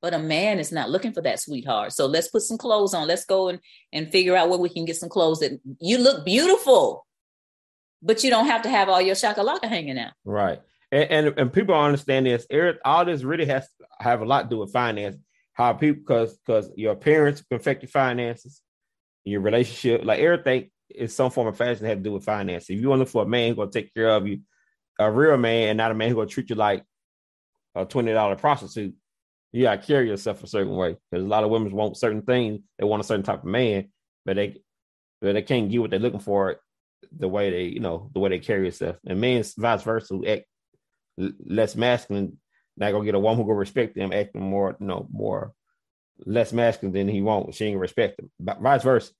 [0.00, 1.92] but a man is not looking for that, sweetheart.
[1.92, 3.08] So let's put some clothes on.
[3.08, 3.58] Let's go and,
[3.92, 7.04] and figure out where we can get some clothes that you look beautiful
[8.02, 10.12] but you don't have to have all your shakalaka hanging out.
[10.24, 10.60] Right.
[10.90, 12.46] And, and, and people understand this.
[12.50, 15.16] Eric, All this really has to have a lot to do with finance.
[15.54, 18.62] How people, because because your parents affect your finances,
[19.24, 22.70] your relationship, like everything is some form of fashion that has to do with finance.
[22.70, 24.40] If you want to look for a man who's gonna take care of you,
[24.98, 26.84] a real man, and not a man who's gonna treat you like
[27.74, 28.94] a twenty dollar prostitute,
[29.52, 30.96] you gotta carry yourself a certain way.
[31.10, 32.60] Because a lot of women want certain things.
[32.78, 33.90] They want a certain type of man,
[34.24, 34.62] but they
[35.20, 36.56] but they can't get what they're looking for
[37.16, 38.98] the way they, you know, the way they carry themselves.
[39.06, 40.44] And men, vice versa, who act
[41.18, 42.38] less masculine,
[42.76, 45.52] not gonna get a woman who gonna respect them, acting more, you know, more
[46.24, 47.54] less masculine than he won't.
[47.54, 48.30] She ain't respect him.
[48.60, 49.12] Vice versa.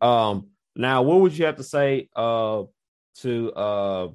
[0.00, 2.64] Um, now, what would you have to say uh
[3.20, 4.08] to uh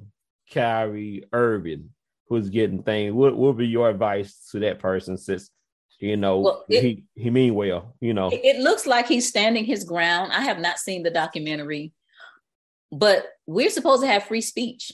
[0.52, 1.90] Kyrie Irving,
[2.28, 5.50] who's getting things, what would be your advice to that person since
[5.98, 8.30] you know well, it, he he mean well, you know.
[8.32, 10.32] It looks like he's standing his ground.
[10.32, 11.92] I have not seen the documentary,
[12.92, 14.92] but we're supposed to have free speech.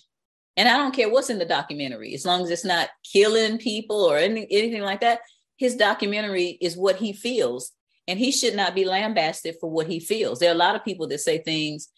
[0.56, 4.02] And I don't care what's in the documentary, as long as it's not killing people
[4.02, 5.20] or any, anything like that.
[5.58, 7.72] His documentary is what he feels,
[8.08, 10.38] and he should not be lambasted for what he feels.
[10.38, 11.88] There are a lot of people that say things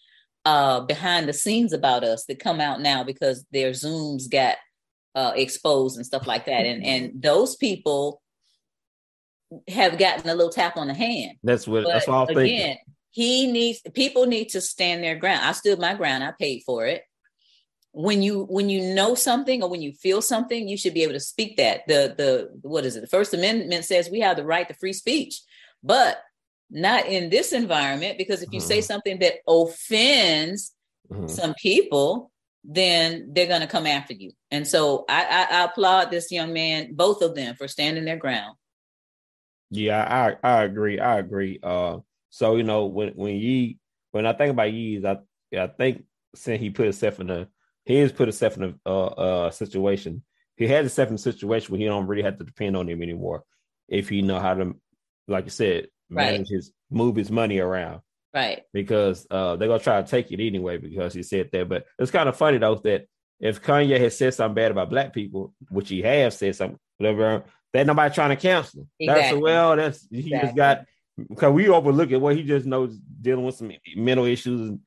[0.45, 4.57] uh, behind the scenes about us that come out now because their Zooms got
[5.15, 8.21] uh, exposed and stuff like that, and and those people
[9.67, 11.37] have gotten a little tap on the hand.
[11.43, 11.83] That's what.
[11.83, 12.77] But that's I'm again, thinking.
[13.11, 15.41] He needs people need to stand their ground.
[15.43, 16.23] I stood my ground.
[16.23, 17.03] I paid for it
[17.91, 21.13] when you when you know something or when you feel something you should be able
[21.13, 24.45] to speak that the the what is it the first amendment says we have the
[24.45, 25.41] right to free speech
[25.83, 26.21] but
[26.69, 28.67] not in this environment because if you mm-hmm.
[28.67, 30.73] say something that offends
[31.11, 31.27] mm-hmm.
[31.27, 32.31] some people
[32.63, 36.53] then they're going to come after you and so I, I, I applaud this young
[36.53, 38.55] man both of them for standing their ground
[39.71, 41.97] yeah i i agree i agree uh
[42.29, 43.79] so you know when when ye
[44.11, 45.17] when i think about ye's i
[45.57, 46.03] i think
[46.35, 47.47] since he put himself in a
[47.89, 50.21] he has put himself in a uh, uh, situation.
[50.57, 53.01] He has himself in a situation where he don't really have to depend on him
[53.01, 53.43] anymore.
[53.87, 54.75] If he know how to,
[55.27, 56.47] like you said, manage right.
[56.49, 58.01] his move his money around.
[58.31, 58.61] Right.
[58.73, 61.67] Because uh, they're gonna try to take it anyway because he said that.
[61.67, 63.05] But it's kind of funny though that
[63.39, 67.45] if Kanye had said something bad about black people, which he has said something, whatever,
[67.73, 68.85] that nobody trying to cancel.
[68.99, 69.23] Exactly.
[69.23, 70.39] That's well, that's he exactly.
[70.47, 70.85] just got
[71.27, 72.17] because we overlook it.
[72.17, 74.79] What he just knows dealing with some mental issues and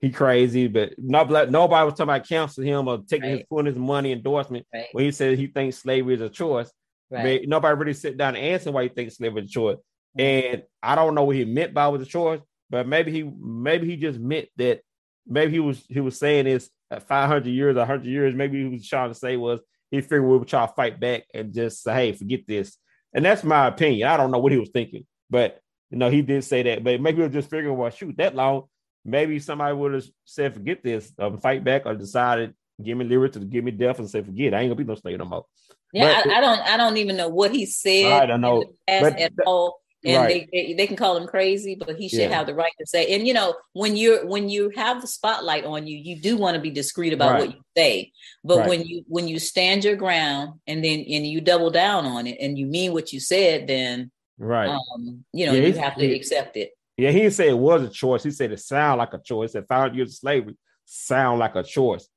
[0.00, 3.38] he crazy, but not nobody was talking about canceling him or taking right.
[3.38, 4.86] his putting his money endorsement right.
[4.92, 6.70] when he said he thinks slavery is a choice.
[7.10, 7.40] Right.
[7.40, 9.78] But nobody really sit down and answer why he thinks slavery is a choice.
[10.16, 13.86] And I don't know what he meant by was a choice, but maybe he maybe
[13.86, 14.80] he just meant that
[15.26, 18.34] maybe he was he was saying this at 500 years, 100 years.
[18.34, 19.60] Maybe he was trying to say was
[19.90, 22.76] he figured we would try to fight back and just say, hey, forget this.
[23.12, 24.08] And that's my opinion.
[24.08, 25.60] I don't know what he was thinking, but
[25.90, 26.84] you know, he did say that.
[26.84, 28.64] But maybe was just figuring, well, shoot, that long
[29.04, 33.40] maybe somebody would have said, forget this, um, fight back, or decided, give me liberty,
[33.40, 35.46] give me death, and say, forget, I ain't gonna be no slave no more.
[35.92, 38.12] Yeah, but, I, I, don't, I don't even know what he said.
[38.12, 39.80] I don't know but, at all.
[40.04, 40.48] And right.
[40.52, 42.28] they, they, they can call him crazy, but he should yeah.
[42.28, 43.16] have the right to say.
[43.16, 46.54] And you know, when you're when you have the spotlight on you, you do want
[46.54, 47.40] to be discreet about right.
[47.40, 48.12] what you say.
[48.44, 48.68] But right.
[48.68, 52.36] when you when you stand your ground and then and you double down on it
[52.40, 56.06] and you mean what you said, then right, um, you know, yeah, you have to
[56.06, 56.70] accept it.
[56.96, 58.24] Yeah, he didn't say it was a choice.
[58.24, 59.52] He said it sounded like a choice.
[59.52, 62.08] That five years of slavery sound like a choice.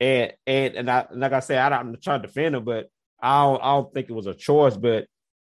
[0.00, 2.88] And and and I like I said, I don't, I'm trying to defend him, but
[3.22, 4.76] I don't, I don't think it was a choice.
[4.76, 5.06] But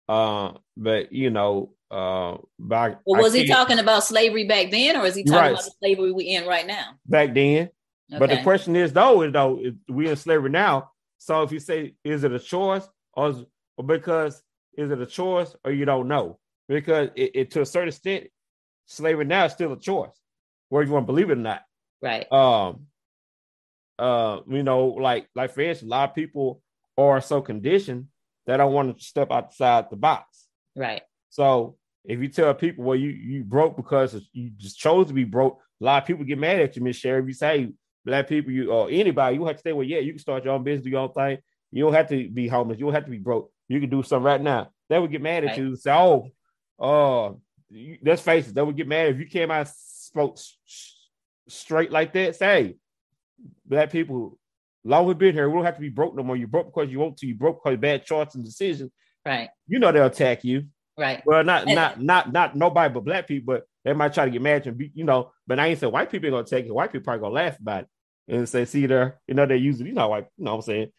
[0.08, 5.06] uh, but you know, uh, by, well, was he talking about slavery back then, or
[5.06, 5.52] is he talking right.
[5.52, 6.92] about the slavery we in right now?
[7.06, 7.70] Back then.
[8.10, 8.20] Okay.
[8.20, 10.92] But the question is, though, is though we in slavery now.
[11.18, 13.44] So if you say, is it a choice, or, is,
[13.76, 14.42] or because
[14.78, 16.40] is it a choice, or you don't know?
[16.70, 18.28] Because it, it to a certain extent,
[18.86, 20.16] slavery now is still a choice,
[20.70, 21.64] whether you want to believe it or not.
[22.02, 22.32] Right.
[22.32, 22.88] Um.
[24.00, 26.62] Uh, you know, like like for instance, a lot of people
[26.98, 28.08] are so conditioned
[28.46, 30.46] that don't want to step outside the box.
[30.76, 31.02] Right.
[31.30, 35.24] So if you tell people, well, you you broke because you just chose to be
[35.24, 37.22] broke, a lot of people get mad at you, Miss Sherry.
[37.22, 37.70] If you say
[38.06, 40.54] black people, you or anybody, you have to say, well, yeah, you can start your
[40.54, 41.40] own business, do your own thing.
[41.72, 42.80] You don't have to be homeless.
[42.80, 43.52] You don't have to be broke.
[43.68, 44.70] You can do something right now.
[44.90, 45.58] They would get mad at right.
[45.58, 46.32] you and say, oh,
[46.80, 47.34] uh,
[48.04, 50.40] let's face it, they would get mad if you came out spoke
[51.48, 52.36] straight like that.
[52.36, 52.78] Say,
[53.66, 54.38] black people,
[54.84, 56.38] long we been here, we don't have to be broke no more.
[56.38, 57.28] You broke because you want to.
[57.28, 58.92] You broke because bad choices and decisions.
[59.26, 59.50] Right.
[59.68, 60.68] You know they'll attack you.
[60.98, 61.22] Right.
[61.26, 64.32] Well, not and, not not not nobody but black people, but they might try to
[64.32, 65.32] get mad and be, you know.
[65.46, 66.74] But I ain't saying white people gonna take it.
[66.74, 67.90] White people probably gonna laugh about it
[68.28, 69.88] and say, see there, you know, they use it.
[69.88, 70.26] You know, white.
[70.38, 70.92] You know what I'm saying?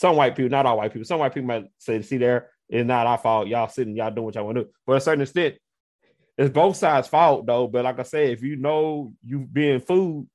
[0.00, 1.04] Some white people, not all white people.
[1.04, 3.48] Some white people might say, see there, it's not our fault.
[3.48, 4.70] Y'all sitting, y'all doing what y'all want to do.
[4.86, 5.56] But a certain extent,
[6.38, 7.66] it's both sides' fault though.
[7.66, 10.26] But like I said, if you know you being food,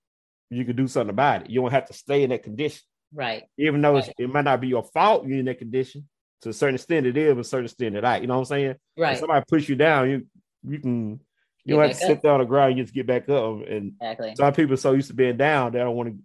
[0.51, 1.49] you can do something about it.
[1.49, 2.83] You don't have to stay in that condition.
[3.11, 3.45] Right.
[3.57, 4.13] Even though right.
[4.19, 6.07] it might not be your fault you're in that condition.
[6.41, 8.21] To a certain extent it is, but a certain extent it ain't.
[8.21, 8.75] You know what I'm saying?
[8.95, 9.13] Right.
[9.13, 10.27] If somebody push you down, you
[10.61, 11.19] you can
[11.63, 13.67] you don't have to sit down on the ground, you just get back up.
[13.67, 14.35] And exactly.
[14.37, 16.17] some people are so used to being down, they don't want to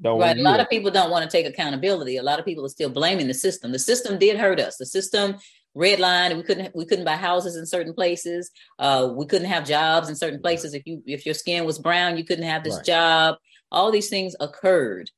[0.00, 0.36] don't right.
[0.36, 0.62] A lot it.
[0.62, 2.16] of people don't want to take accountability.
[2.16, 3.72] A lot of people are still blaming the system.
[3.72, 4.76] The system did hurt us.
[4.76, 5.36] The system
[5.74, 9.64] red line we couldn't we couldn't buy houses in certain places uh we couldn't have
[9.64, 12.76] jobs in certain places if you if your skin was brown you couldn't have this
[12.76, 12.84] right.
[12.84, 13.36] job
[13.70, 15.10] all these things occurred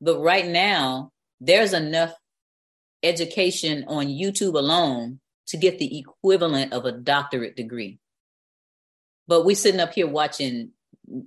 [0.00, 1.10] but right now
[1.40, 2.14] there's enough
[3.02, 7.98] education on youtube alone to get the equivalent of a doctorate degree
[9.26, 10.70] but we sitting up here watching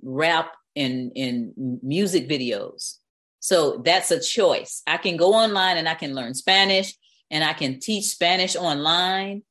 [0.02, 2.96] rap and in music videos
[3.40, 4.82] So that's a choice.
[4.86, 6.94] I can go online and I can learn Spanish
[7.30, 9.42] and I can teach Spanish online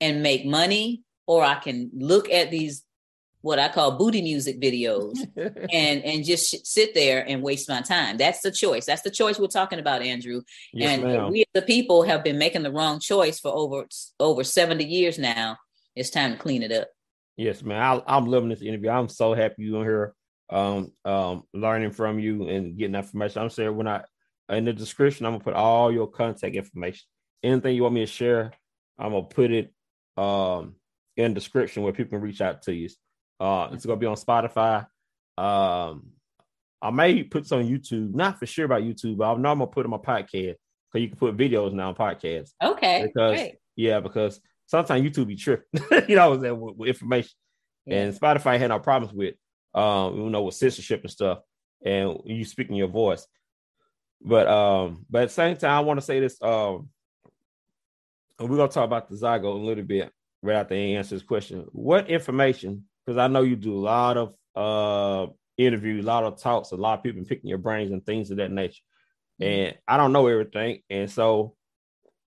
[0.00, 2.82] and make money, or I can look at these
[3.42, 8.16] what I call booty music videos and and just sit there and waste my time.
[8.16, 8.86] That's the choice.
[8.86, 10.42] That's the choice we're talking about, Andrew.
[10.72, 11.30] Yes, and ma'am.
[11.30, 13.86] we the people have been making the wrong choice for over
[14.18, 15.58] over 70 years now.
[15.94, 16.88] It's time to clean it up.
[17.36, 18.02] Yes, man.
[18.06, 18.90] I, am loving this interview.
[18.90, 20.14] I'm so happy you're here
[20.50, 23.42] um um learning from you and getting information.
[23.42, 24.04] I'm saying when I
[24.48, 27.02] in the description, I'm gonna put all your contact information.
[27.42, 28.52] Anything you want me to share,
[28.98, 29.72] I'm gonna put it
[30.16, 30.76] um
[31.16, 32.88] in description where people can reach out to you.
[33.40, 34.86] Uh, it's gonna be on Spotify.
[35.36, 36.08] Um,
[36.80, 38.14] I may put some on YouTube.
[38.14, 40.56] Not for sure about YouTube, but I know I'm gonna put in my podcast
[40.92, 42.52] because you can put videos now on podcasts.
[42.62, 43.02] Okay.
[43.06, 43.56] Because great.
[43.76, 45.64] yeah, because sometimes YouTube be tripping,
[46.08, 47.32] you know, with, with information,
[47.86, 48.02] yeah.
[48.02, 49.34] and Spotify had no problems with,
[49.76, 51.38] um, you know, with censorship and stuff,
[51.84, 53.26] and you speaking your voice.
[54.20, 56.40] But um, but at the same time, I want to say this.
[56.42, 56.88] Um,
[58.40, 60.10] we're gonna talk about the Zeitgeist a little bit
[60.42, 61.66] right after he answers this question.
[61.72, 66.40] What information because I know you do a lot of uh interviews, a lot of
[66.40, 68.82] talks, a lot of people picking your brains and things of that nature.
[69.40, 69.50] Mm-hmm.
[69.50, 70.82] And I don't know everything.
[70.90, 71.54] And so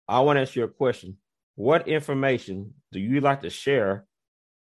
[0.09, 1.17] I want to ask you a question.
[1.55, 4.07] What information do you like to share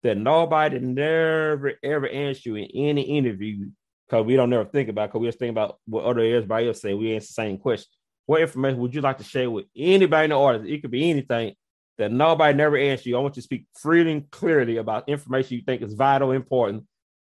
[0.05, 3.69] that nobody never ever asked you in any interview?
[4.07, 6.81] Because we don't never think about because we just think about what other everybody else
[6.81, 6.93] say.
[6.93, 7.89] We answer the same question.
[8.27, 10.69] What information would you like to share with anybody in the audience?
[10.69, 11.55] It could be anything
[11.97, 13.17] that nobody never asked you.
[13.17, 16.83] I want you to speak freely and clearly about information you think is vital, important.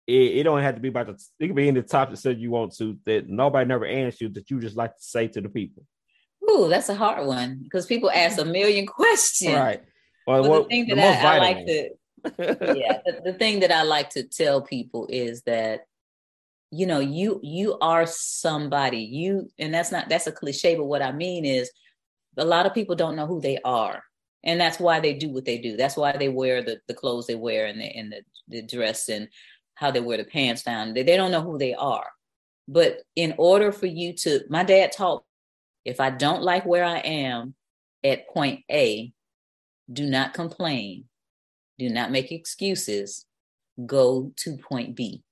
[0.06, 1.24] It, it don't have to be about the.
[1.40, 4.30] It could be any topic that said you want to that nobody never asked you
[4.30, 5.84] that you just like to say to the people.
[6.50, 9.56] Ooh, that's a hard one because people ask a million questions.
[9.56, 9.82] Right.
[10.28, 11.90] Well, well the thing that the I, I, like to,
[12.38, 15.82] yeah, the, the thing that I like to tell people is that
[16.72, 21.02] you know you you are somebody you and that's not that's a cliche but what
[21.02, 21.72] i mean is
[22.38, 24.04] a lot of people don't know who they are
[24.44, 25.76] and that's why they do what they do.
[25.76, 29.10] That's why they wear the, the clothes they wear and the and the, the dress
[29.10, 29.28] and
[29.76, 30.94] how they wear the pants down.
[30.94, 32.08] They, they don't know who they are.
[32.68, 35.24] But in order for you to, my dad taught,
[35.86, 37.56] if I don't like where I am
[38.04, 39.12] at point A,
[39.92, 41.06] do not complain,
[41.80, 43.26] do not make excuses,
[43.86, 45.24] go to point B.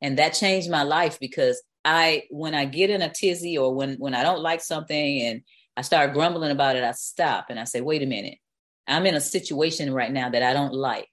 [0.00, 3.94] And that changed my life because I, when I get in a tizzy or when
[3.94, 5.42] when I don't like something and
[5.76, 8.38] I start grumbling about it, I stop and I say, wait a minute.
[8.86, 11.08] I'm in a situation right now that I don't like.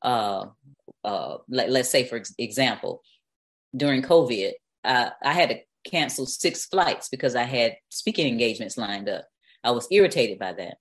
[0.00, 0.46] Uh,
[1.04, 3.02] uh, let, us say, for example,
[3.76, 4.52] during COVID,
[4.84, 9.26] uh, I had to cancel six flights because I had speaking engagements lined up.
[9.62, 10.78] I was irritated by that.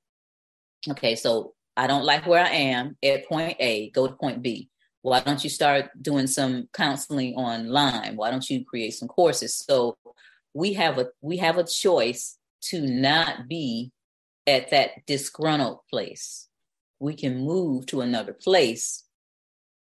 [0.90, 4.70] Okay, so I don't like where I am at point A, go to point B.
[5.02, 8.16] Why don't you start doing some counseling online?
[8.16, 9.56] Why don't you create some courses?
[9.56, 9.98] So
[10.54, 13.92] we have a we have a choice to not be
[14.46, 16.48] at that disgruntled place.
[17.00, 19.04] We can move to another place.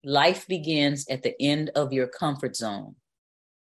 [0.03, 2.95] Life begins at the end of your comfort zone.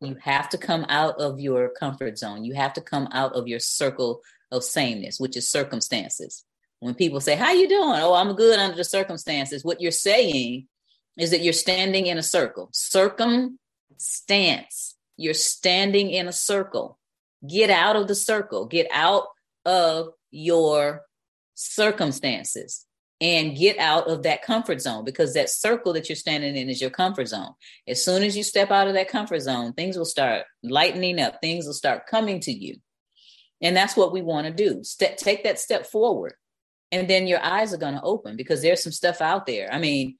[0.01, 2.43] You have to come out of your comfort zone.
[2.43, 6.43] You have to come out of your circle of sameness, which is circumstances.
[6.83, 8.01] When people say, How you doing?
[8.01, 9.63] Oh, I'm good under the circumstances.
[9.63, 10.67] What you're saying
[11.17, 12.67] is that you're standing in a circle.
[12.73, 13.57] Circumstance.
[15.15, 16.99] You're standing in a circle.
[17.47, 19.27] Get out of the circle, get out
[19.63, 21.03] of your
[21.55, 22.85] circumstances
[23.21, 26.81] and get out of that comfort zone because that circle that you're standing in is
[26.81, 27.53] your comfort zone.
[27.87, 31.39] As soon as you step out of that comfort zone, things will start lightening up,
[31.39, 32.75] things will start coming to you.
[33.61, 34.83] And that's what we want to do.
[34.83, 36.33] Step, take that step forward.
[36.93, 39.67] And then your eyes are going to open because there's some stuff out there.
[39.73, 40.17] I mean,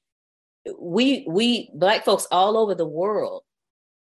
[0.78, 3.42] we we black folks all over the world,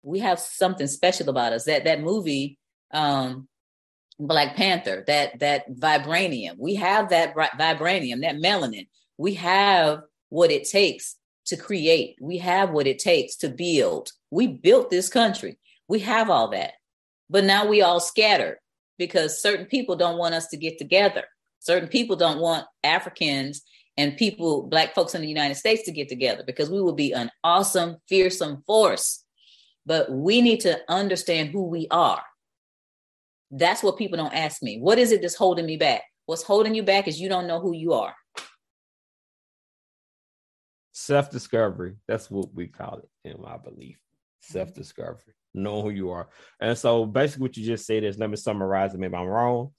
[0.02, 1.64] we have something special about us.
[1.64, 2.58] That that movie
[2.92, 3.48] um,
[4.20, 6.56] Black Panther, that that vibranium.
[6.58, 8.86] We have that vibranium, that melanin.
[9.18, 11.16] We have what it takes
[11.46, 12.16] to create.
[12.20, 14.12] We have what it takes to build.
[14.30, 15.58] We built this country.
[15.88, 16.74] We have all that.
[17.28, 18.58] But now we all scattered
[18.98, 21.24] because certain people don't want us to get together.
[21.60, 23.62] Certain people don't want Africans
[23.96, 27.12] and people, black folks in the United States to get together because we will be
[27.12, 29.24] an awesome, fearsome force.
[29.84, 32.22] But we need to understand who we are.
[33.50, 34.78] That's what people don't ask me.
[34.78, 36.02] What is it that's holding me back?
[36.24, 38.14] What's holding you back is you don't know who you are.
[40.92, 41.96] Self discovery.
[42.08, 43.98] That's what we call it, in my belief.
[44.40, 45.34] Self discovery.
[45.52, 46.28] Know who you are.
[46.60, 49.00] And so basically, what you just said is let me summarize it.
[49.00, 49.72] Maybe I'm wrong.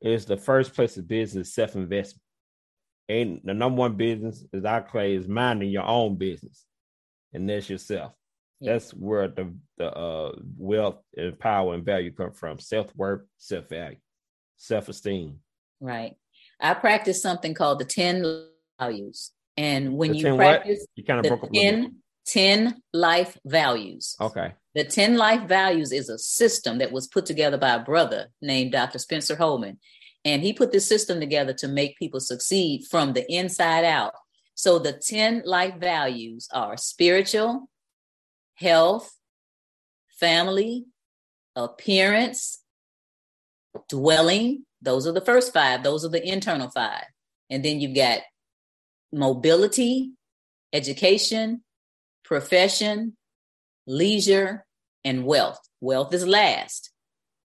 [0.00, 2.22] Is the first place of business self investment.
[3.08, 6.64] And the number one business, as I say, is minding your own business.
[7.32, 8.12] And that's yourself.
[8.60, 8.72] Yeah.
[8.72, 13.68] That's where the the uh, wealth and power and value come from: self worth, self
[13.68, 13.98] value,
[14.56, 15.38] self esteem.
[15.80, 16.16] Right.
[16.60, 18.24] I practice something called the ten
[18.80, 20.88] values, and when the you practice, what?
[20.96, 21.52] you kind of broke up.
[21.52, 21.96] 10,
[22.26, 24.16] 10 life values.
[24.20, 24.54] Okay.
[24.78, 28.70] The 10 life values is a system that was put together by a brother named
[28.70, 29.00] Dr.
[29.00, 29.80] Spencer Holman.
[30.24, 34.12] And he put this system together to make people succeed from the inside out.
[34.54, 37.68] So the 10 life values are spiritual,
[38.54, 39.12] health,
[40.20, 40.84] family,
[41.56, 42.62] appearance,
[43.88, 44.64] dwelling.
[44.80, 45.82] Those are the first five.
[45.82, 47.06] Those are the internal five.
[47.50, 48.20] And then you've got
[49.12, 50.12] mobility,
[50.72, 51.64] education,
[52.22, 53.16] profession,
[53.84, 54.66] leisure,
[55.04, 55.60] and wealth.
[55.80, 56.90] Wealth is last.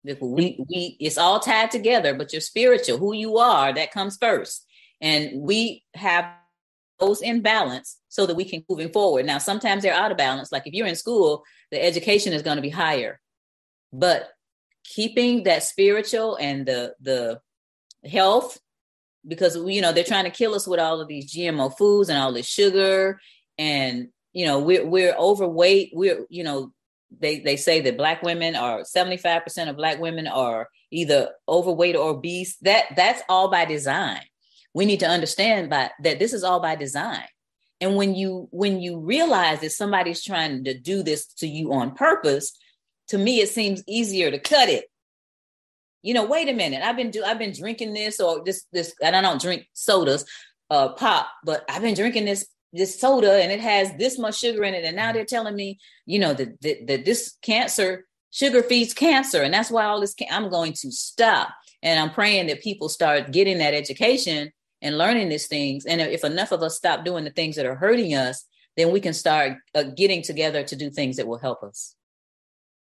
[0.05, 4.65] We, we, it's all tied together, but your spiritual, who you are, that comes first.
[5.01, 6.27] And we have
[6.99, 9.27] those in balance so that we can moving forward.
[9.27, 10.53] Now, sometimes they're out of balance.
[10.53, 13.21] Like if you're in school, the education is going to be higher,
[13.93, 14.29] but
[14.85, 17.41] keeping that spiritual and the the
[18.09, 18.59] health,
[19.27, 22.19] because you know they're trying to kill us with all of these GMO foods and
[22.19, 23.21] all this sugar,
[23.59, 25.91] and you know we're we're overweight.
[25.93, 26.73] We're you know
[27.11, 32.11] they they say that black women are 75% of black women are either overweight or
[32.11, 32.57] obese.
[32.59, 34.23] That that's all by design.
[34.75, 37.25] We need to understand by, that this is all by design.
[37.81, 41.95] And when you when you realize that somebody's trying to do this to you on
[41.95, 42.53] purpose
[43.09, 44.87] to me it seems easier to cut it.
[46.03, 46.83] You know wait a minute.
[46.83, 50.25] I've been do i've been drinking this or this this and i don't drink sodas
[50.71, 54.65] uh pop but i've been drinking this this soda and it has this much sugar
[54.65, 54.85] in it.
[54.85, 59.43] And now they're telling me you know that that, that this cancer sugar feeds cancer.
[59.43, 61.51] And that's why all this can- i'm going to stop.
[61.83, 64.53] And i'm praying that people start getting that education
[64.83, 65.87] and learning these things.
[65.87, 68.45] And if enough of us stop doing the things that are hurting us
[68.77, 71.95] then we can start uh, getting together to do things that will help us.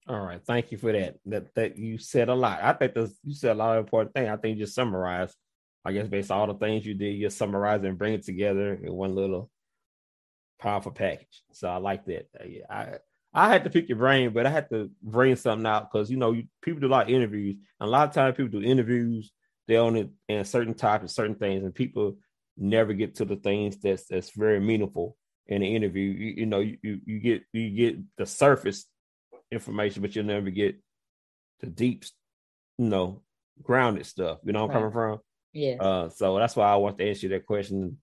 [0.07, 0.41] All right.
[0.45, 1.15] Thank you for that.
[1.25, 2.59] That that you said a lot.
[2.61, 5.35] I think this, you said a lot of important things i think you just summarized
[5.83, 8.73] i guess based on all the things you did you summarize and bring it together
[8.73, 9.49] in one little
[10.59, 11.43] powerful package.
[11.51, 12.27] So I like that.
[12.39, 12.97] Uh, I
[13.33, 16.17] I had to pick your brain, but I had to bring something out because you
[16.17, 17.57] know you, people do a lot of interviews.
[17.79, 19.31] And a lot of times people do interviews,
[19.67, 22.17] they own it in certain topics, certain things, and people
[22.57, 26.09] never get to the things that's that's very meaningful in the interview.
[26.09, 28.85] You, you know, you, you get you get the surface
[29.51, 30.77] information, but you'll never get
[31.59, 32.05] the deep,
[32.77, 33.21] you know,
[33.61, 34.39] grounded stuff.
[34.43, 34.75] You know I'm right.
[34.75, 35.19] coming from?
[35.51, 35.75] Yeah.
[35.75, 37.97] Uh, so that's why I want to ask you that question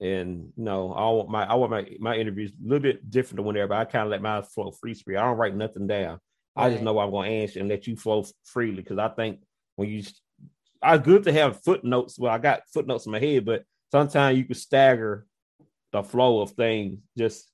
[0.00, 3.36] and you know, I want my I want my my interviews a little bit different
[3.36, 5.16] than whenever I kind of let my flow free spree.
[5.16, 6.20] I don't write nothing down.
[6.56, 6.66] Right.
[6.66, 9.40] I just know I'm going to answer and let you flow freely because I think
[9.76, 10.02] when you,
[10.82, 12.18] I good to have footnotes.
[12.18, 15.26] Well, I got footnotes in my head, but sometimes you can stagger
[15.92, 17.00] the flow of things.
[17.16, 17.50] Just,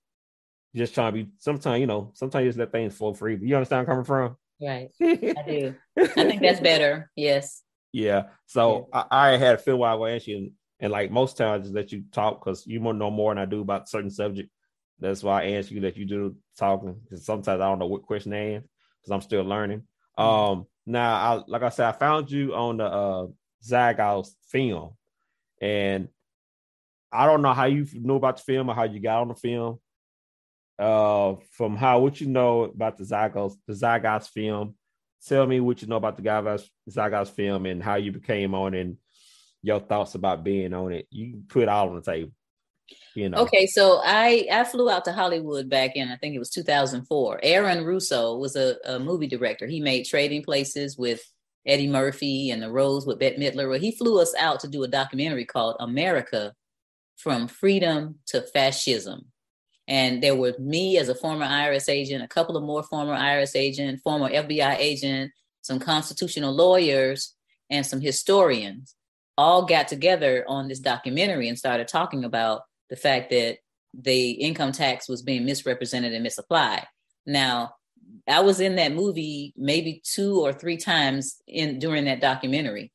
[0.74, 1.30] just trying to be.
[1.38, 3.38] Sometimes you know, sometimes you just let things flow free.
[3.40, 4.36] You understand where I'm coming from?
[4.60, 5.74] Right, I do.
[5.98, 7.10] I think that's better.
[7.16, 7.62] Yes.
[7.92, 8.24] Yeah.
[8.46, 9.04] So yeah.
[9.10, 10.52] I, I had a feel while I was answering
[10.84, 13.62] and like most times, let you talk because you more know more than I do
[13.62, 14.50] about certain subject.
[15.00, 18.02] That's why I ask you that you do talking because sometimes I don't know what
[18.02, 18.64] question to ask
[19.00, 19.84] because I'm still learning.
[20.18, 23.26] Um, now, I, like I said, I found you on the uh,
[23.64, 24.90] Zeitgeist film,
[25.58, 26.08] and
[27.10, 29.34] I don't know how you know about the film or how you got on the
[29.36, 29.78] film.
[30.78, 34.74] Uh, from how what you know about the Zeitgeist, the Zeitgeist film.
[35.26, 38.74] Tell me what you know about the Zeitgeist, Zeitgeist film and how you became on
[38.74, 38.98] and
[39.64, 41.08] your thoughts about being on it.
[41.10, 42.32] You put all on the table.
[43.14, 43.38] You know.
[43.38, 47.40] Okay, so I I flew out to Hollywood back in I think it was 2004.
[47.42, 49.66] Aaron Russo was a, a movie director.
[49.66, 51.22] He made Trading Places with
[51.64, 53.70] Eddie Murphy and The Rose with Bette Midler.
[53.70, 56.52] Well, he flew us out to do a documentary called America
[57.16, 59.26] from Freedom to Fascism.
[59.88, 63.56] And there were me as a former IRS agent, a couple of more former IRS
[63.56, 67.34] agent, former FBI agent, some constitutional lawyers,
[67.70, 68.94] and some historians
[69.36, 73.58] all got together on this documentary and started talking about the fact that
[73.92, 76.86] the income tax was being misrepresented and misapplied.
[77.26, 77.74] Now,
[78.28, 82.92] I was in that movie maybe two or three times in during that documentary.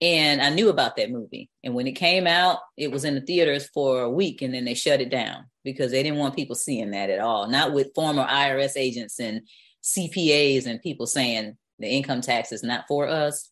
[0.00, 1.50] And I knew about that movie.
[1.64, 4.64] And when it came out, it was in the theaters for a week and then
[4.64, 7.48] they shut it down because they didn't want people seeing that at all.
[7.48, 9.42] Not with former IRS agents and
[9.82, 13.50] CPAs and people saying the income tax is not for us.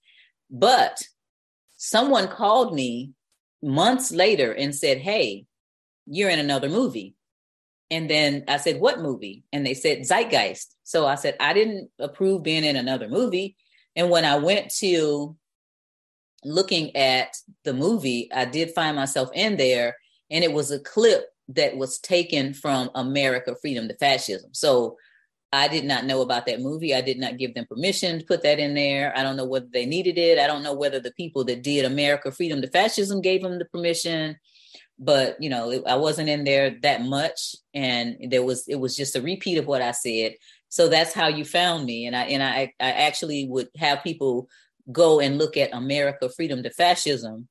[0.49, 1.03] But
[1.87, 3.13] someone called me
[3.63, 5.47] months later and said, Hey,
[6.07, 7.15] you're in another movie.
[7.93, 9.45] And then I said, What movie?
[9.53, 10.75] And they said, Zeitgeist.
[10.83, 13.57] So I said, I didn't approve being in another movie.
[13.95, 15.37] And when I went to
[16.45, 19.97] looking at the movie, I did find myself in there,
[20.31, 24.51] and it was a clip that was taken from America Freedom to Fascism.
[24.53, 24.97] So
[25.57, 26.95] I did not know about that movie.
[26.95, 29.17] I did not give them permission to put that in there.
[29.17, 30.39] I don't know whether they needed it.
[30.39, 33.65] I don't know whether the people that did America Freedom to Fascism gave them the
[33.65, 34.37] permission.
[34.99, 38.95] But you know, it, I wasn't in there that much, and there was it was
[38.95, 40.35] just a repeat of what I said.
[40.69, 44.49] So that's how you found me, and I and I I actually would have people
[44.93, 47.49] go and look at America Freedom to Fascism,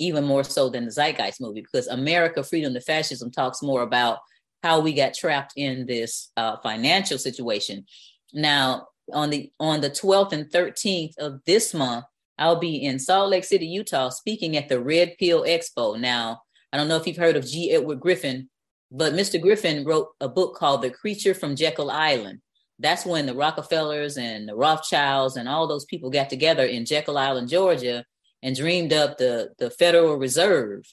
[0.00, 4.18] even more so than the Zeitgeist movie, because America Freedom to Fascism talks more about
[4.62, 7.86] how we got trapped in this uh, financial situation.
[8.32, 12.04] Now, on the on the 12th and 13th of this month,
[12.38, 15.98] I'll be in Salt Lake City, Utah, speaking at the Red Pill Expo.
[15.98, 16.42] Now,
[16.72, 17.72] I don't know if you've heard of G.
[17.72, 18.48] Edward Griffin,
[18.90, 19.40] but Mr.
[19.40, 22.40] Griffin wrote a book called The Creature from Jekyll Island.
[22.78, 27.18] That's when the Rockefellers and the Rothschilds and all those people got together in Jekyll
[27.18, 28.04] Island, Georgia,
[28.42, 30.84] and dreamed up the, the Federal Reserve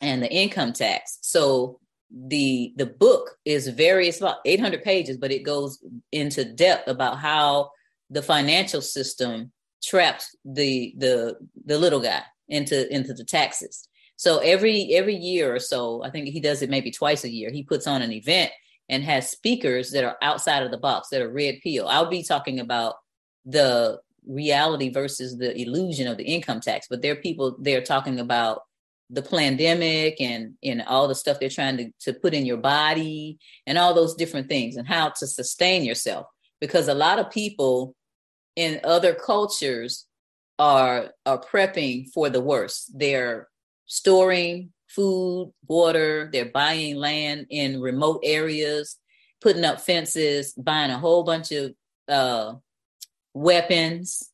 [0.00, 1.18] and the income tax.
[1.20, 1.80] So
[2.10, 5.82] the the book is very it's about 800 pages but it goes
[6.12, 7.70] into depth about how
[8.10, 9.52] the financial system
[9.82, 13.88] trapped the the the little guy into into the taxes.
[14.16, 17.50] So every every year or so i think he does it maybe twice a year
[17.50, 18.50] he puts on an event
[18.88, 21.88] and has speakers that are outside of the box that are red pill.
[21.88, 22.94] I'll be talking about
[23.44, 28.18] the reality versus the illusion of the income tax but there are people there talking
[28.18, 28.62] about
[29.10, 33.38] the pandemic and and all the stuff they're trying to, to put in your body
[33.66, 36.26] and all those different things and how to sustain yourself.
[36.60, 37.94] Because a lot of people
[38.56, 40.06] in other cultures
[40.58, 42.92] are are prepping for the worst.
[42.98, 43.48] They're
[43.86, 48.96] storing food water they're buying land in remote areas
[49.40, 51.72] putting up fences buying a whole bunch of
[52.08, 52.54] uh,
[53.34, 54.30] weapons.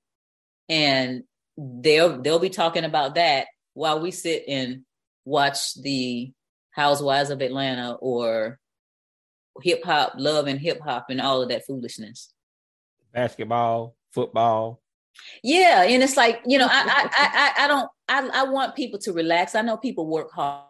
[0.68, 1.24] And
[1.58, 4.82] they'll they'll be talking about that while we sit and
[5.24, 6.32] watch the
[6.70, 8.58] Housewives of Atlanta or
[9.62, 12.32] hip hop, love and hip hop and all of that foolishness.
[13.12, 14.80] Basketball, football.
[15.42, 18.98] Yeah, and it's like you know, I I I, I don't I I want people
[19.00, 19.54] to relax.
[19.54, 20.64] I know people work hard.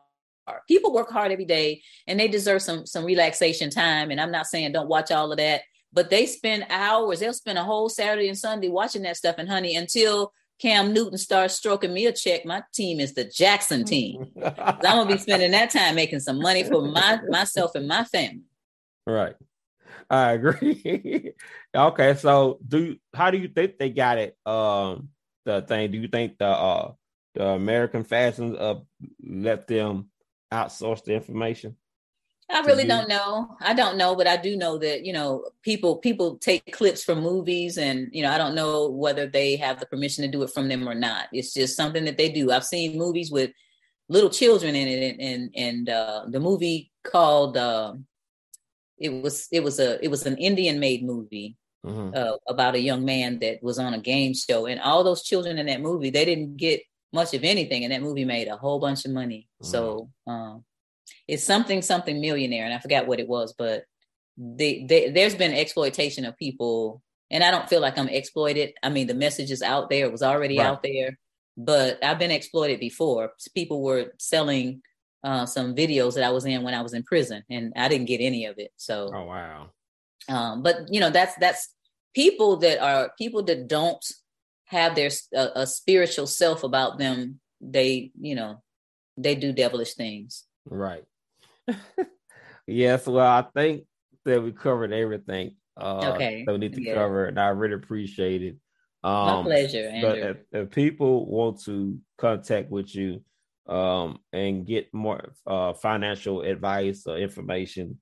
[0.67, 4.11] People work hard every day, and they deserve some some relaxation time.
[4.11, 7.21] And I'm not saying don't watch all of that, but they spend hours.
[7.21, 9.37] They'll spend a whole Saturday and Sunday watching that stuff.
[9.39, 10.33] And honey, until
[10.63, 14.31] Cam Newton starts stroking me a check, my team is the Jackson team.
[14.41, 18.45] I'm gonna be spending that time making some money for my myself and my family.
[19.05, 19.35] Right.
[20.09, 21.33] I agree.
[21.75, 24.37] okay, so do how do you think they got it?
[24.47, 25.09] Um,
[25.45, 25.91] the thing.
[25.91, 26.93] Do you think the uh
[27.35, 28.77] the American Fascism uh
[29.21, 30.11] let them
[30.53, 31.77] outsource the information?
[32.51, 33.57] I really don't know.
[33.61, 37.21] I don't know, but I do know that you know people people take clips from
[37.21, 40.51] movies, and you know I don't know whether they have the permission to do it
[40.51, 41.29] from them or not.
[41.33, 42.51] It's just something that they do.
[42.51, 43.53] I've seen movies with
[44.09, 47.95] little children in it, and and, and uh, the movie called uh,
[48.99, 52.15] it was it was a it was an Indian made movie mm-hmm.
[52.15, 55.59] uh, about a young man that was on a game show, and all those children
[55.59, 56.83] in that movie they didn't get
[57.15, 59.49] much of anything, and that movie made a whole bunch of money.
[59.63, 59.71] Mm-hmm.
[59.71, 60.11] So.
[60.27, 60.65] Um,
[61.29, 63.85] it's something something millionaire, and I forgot what it was, but
[64.37, 68.75] there's been exploitation of people, and I don't feel like I'm exploited.
[68.83, 70.67] I mean, the message is out there; it was already right.
[70.67, 71.19] out there,
[71.57, 73.33] but I've been exploited before.
[73.55, 74.83] People were selling
[75.25, 78.09] uh, some videos that I was in when I was in prison, and I didn't
[78.09, 78.73] get any of it.
[78.77, 79.71] So, oh wow.
[80.29, 81.75] Um, but you know, that's that's
[82.15, 84.05] people that are people that don't
[84.67, 87.41] have their uh, a spiritual self about them.
[87.61, 88.63] They, you know,
[89.17, 90.45] they do devilish things.
[90.65, 91.05] Right.
[92.67, 93.07] yes.
[93.07, 93.85] Well, I think
[94.25, 95.57] that we covered everything.
[95.77, 96.45] Uh, okay.
[96.47, 96.95] That we need to yeah.
[96.95, 98.57] cover, and I really appreciate it.
[99.05, 99.89] Um, My pleasure.
[99.89, 100.11] Andrew.
[100.11, 103.23] But if, if, people want to contact with you
[103.67, 107.99] um, and get more uh, financial advice or information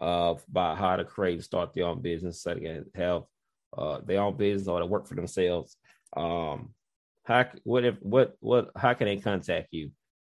[0.00, 3.22] uh, about how to create and start their own business, so they can have
[3.76, 5.76] uh, their own business or to work for themselves,
[6.16, 6.70] um,
[7.24, 9.90] how what if what what how can they contact you?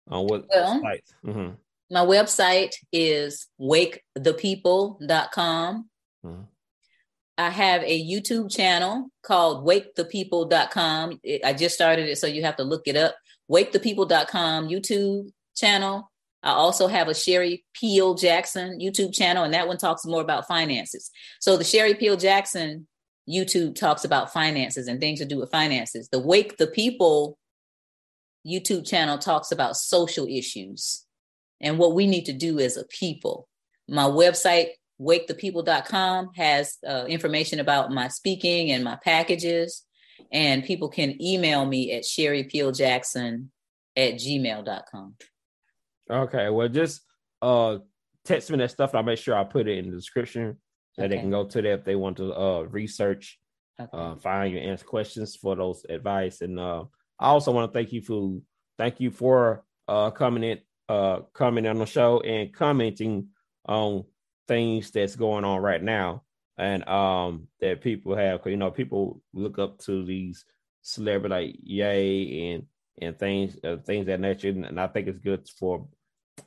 [0.09, 1.13] On what well, sites?
[1.25, 1.53] Mm-hmm.
[1.93, 5.89] My website is wakethepeople.com.
[6.25, 6.41] Mm-hmm.
[7.37, 11.21] I have a YouTube channel called wakethepeople.com.
[11.45, 13.15] I just started it, so you have to look it up.
[13.51, 16.11] Wakethepeople.com YouTube channel.
[16.41, 20.47] I also have a Sherry Peel Jackson YouTube channel, and that one talks more about
[20.47, 21.11] finances.
[21.39, 22.87] So the Sherry Peel Jackson
[23.29, 26.09] YouTube talks about finances and things to do with finances.
[26.09, 27.37] The Wake the People
[28.47, 31.02] YouTube channel talks about social issues
[31.63, 33.47] and what we need to do as a people.
[33.87, 34.67] My website,
[35.01, 39.83] wakethepeople.com, has uh, information about my speaking and my packages.
[40.31, 43.47] And people can email me at sherrypeeljackson
[43.95, 45.15] at gmail.com.
[46.11, 46.49] Okay.
[46.49, 47.01] Well, just
[47.41, 47.77] uh,
[48.25, 48.91] text me that stuff.
[48.91, 50.57] and I'll make sure I put it in the description
[50.97, 51.15] that okay.
[51.15, 53.39] they can go to that if they want to uh, research,
[53.79, 53.89] okay.
[53.93, 56.41] uh, find you, answer questions for those advice.
[56.41, 56.83] And uh,
[57.19, 58.39] I also want to thank you for
[58.77, 63.29] thank you for uh, coming in, uh, coming on the show and commenting
[63.65, 64.03] on
[64.47, 66.23] things that's going on right now.
[66.57, 70.45] And um that people have you know people look up to these
[70.83, 72.63] celebrity like Ye and
[73.01, 74.49] and things uh, things that nature.
[74.49, 75.87] And I think it's good for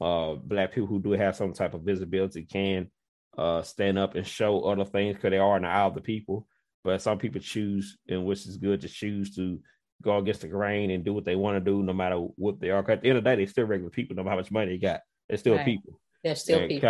[0.01, 2.89] uh black people who do have some type of visibility can
[3.37, 6.01] uh stand up and show other things because they are in the eye of the
[6.01, 6.47] people.
[6.85, 9.59] But some people choose and which is good to choose to
[10.03, 12.71] go against the grain and do what they want to do no matter what they
[12.71, 14.51] are at the end of the day they're still regular people no matter how much
[14.51, 15.65] money they got they're still right.
[15.65, 16.89] people they're still and people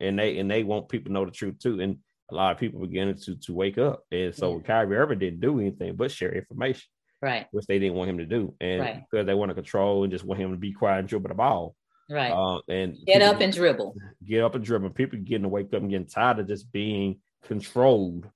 [0.00, 1.98] and they and they want people to know the truth too and
[2.30, 4.62] a lot of people beginning to to wake up and so yeah.
[4.62, 6.82] Kyrie Irving didn't do anything but share information
[7.22, 7.46] right?
[7.50, 9.04] Which they didn't want him to do, and right.
[9.10, 11.34] because they want to control and just want him to be quiet and dribble the
[11.34, 11.74] ball,
[12.10, 12.32] right?
[12.32, 13.94] Uh, and get up and dribble,
[14.24, 14.90] get up and dribble.
[14.90, 18.28] People getting to wake up and getting tired of just being controlled,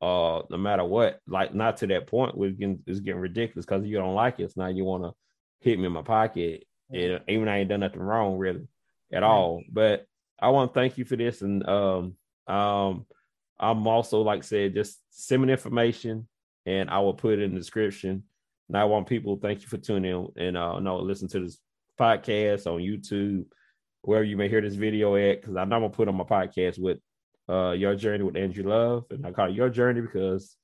[0.00, 1.20] uh, no matter what.
[1.26, 4.44] Like not to that point we're getting, it's getting ridiculous because you don't like it.
[4.44, 5.12] It's now you want to
[5.60, 8.68] hit me in my pocket, and even I ain't done nothing wrong really
[9.12, 9.62] at all.
[9.70, 10.06] But
[10.40, 12.14] I want to thank you for this, and um,
[12.46, 13.06] um,
[13.58, 16.28] I'm also like I said, just send me information
[16.66, 18.22] and I will put it in the description.
[18.68, 21.58] And I want people thank you for tuning in and uh no listen to this
[21.98, 23.46] podcast on YouTube,
[24.02, 26.24] wherever you may hear this video at, because i know I'm gonna put on my
[26.24, 26.98] podcast with
[27.48, 30.56] uh your journey with Andrew Love, and I call it your journey because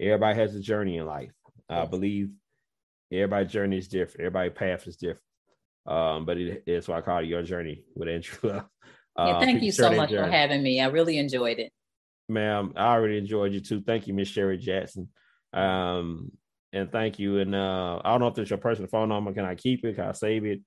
[0.00, 1.32] everybody has a journey in life.
[1.68, 2.30] I believe
[3.12, 5.22] everybody's journey is different, everybody's path is different.
[5.86, 8.66] Um, but it is why I call it your journey with Andrew Love.
[9.16, 10.28] Uh, yeah, thank you so much journey.
[10.28, 10.80] for having me.
[10.80, 11.72] I really enjoyed it.
[12.28, 13.82] Ma'am, I already enjoyed you too.
[13.82, 15.08] Thank you, Miss Sherry Jackson.
[15.52, 16.30] Um,
[16.72, 17.38] and thank you.
[17.38, 19.32] And uh, I don't know if there's your personal phone number.
[19.32, 19.96] Can I keep it?
[19.96, 20.60] Can I save it?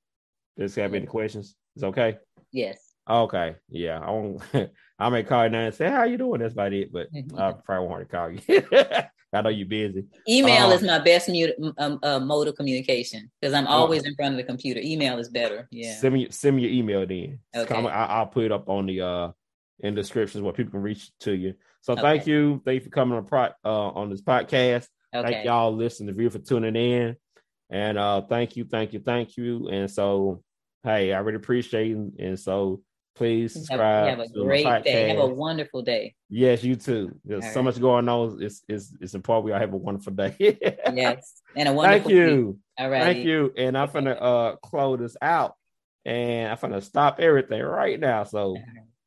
[0.58, 1.56] Does have any questions?
[1.76, 2.18] It's okay.
[2.52, 2.93] Yes.
[3.10, 3.56] Okay.
[3.70, 4.00] Yeah.
[4.00, 4.42] I won't.
[5.00, 6.92] I may call you now and say, "How you doing?" That's about it.
[6.94, 7.08] But
[7.38, 9.04] I probably won't want to call you.
[9.34, 10.06] I know you're busy.
[10.30, 14.16] Email um, is my best mute, um, uh, mode of communication because I'm always in
[14.16, 14.80] front of the computer.
[14.82, 15.68] Email is better.
[15.72, 15.96] Yeah.
[15.96, 17.40] Send me send me your email then.
[17.56, 17.76] Okay.
[17.76, 19.32] I, will put it up on the uh
[19.80, 21.56] in descriptions where people can reach to you.
[21.82, 22.02] So okay.
[22.02, 22.62] thank you.
[22.64, 24.88] Thank you for coming on pro, uh, on this podcast.
[25.14, 25.32] Okay.
[25.32, 27.16] Thank y'all listening to view for tuning in.
[27.72, 29.68] And uh thank you, thank you, thank you.
[29.68, 30.44] And so
[30.84, 31.98] hey, I really appreciate it.
[32.20, 32.82] And so
[33.16, 34.08] please subscribe.
[34.08, 35.10] Have, have a great day.
[35.10, 36.16] Have a wonderful day.
[36.30, 37.16] Yes, you too.
[37.24, 37.66] There's all so right.
[37.66, 38.42] much going on.
[38.42, 40.36] It's, it's it's important we all have a wonderful day.
[40.94, 41.42] yes.
[41.56, 42.60] And a wonderful Thank you.
[42.78, 43.04] All right.
[43.04, 43.54] Thank you.
[43.58, 45.56] And I'm gonna uh close this out
[46.06, 48.24] and I'm gonna stop everything right now.
[48.24, 48.58] So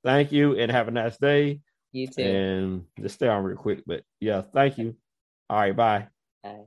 [0.04, 1.60] thank you and have a nice day.
[1.92, 2.22] You too.
[2.22, 3.82] And just stay on real quick.
[3.86, 4.96] But yeah, thank you.
[5.48, 6.08] All right, bye.
[6.42, 6.66] Bye.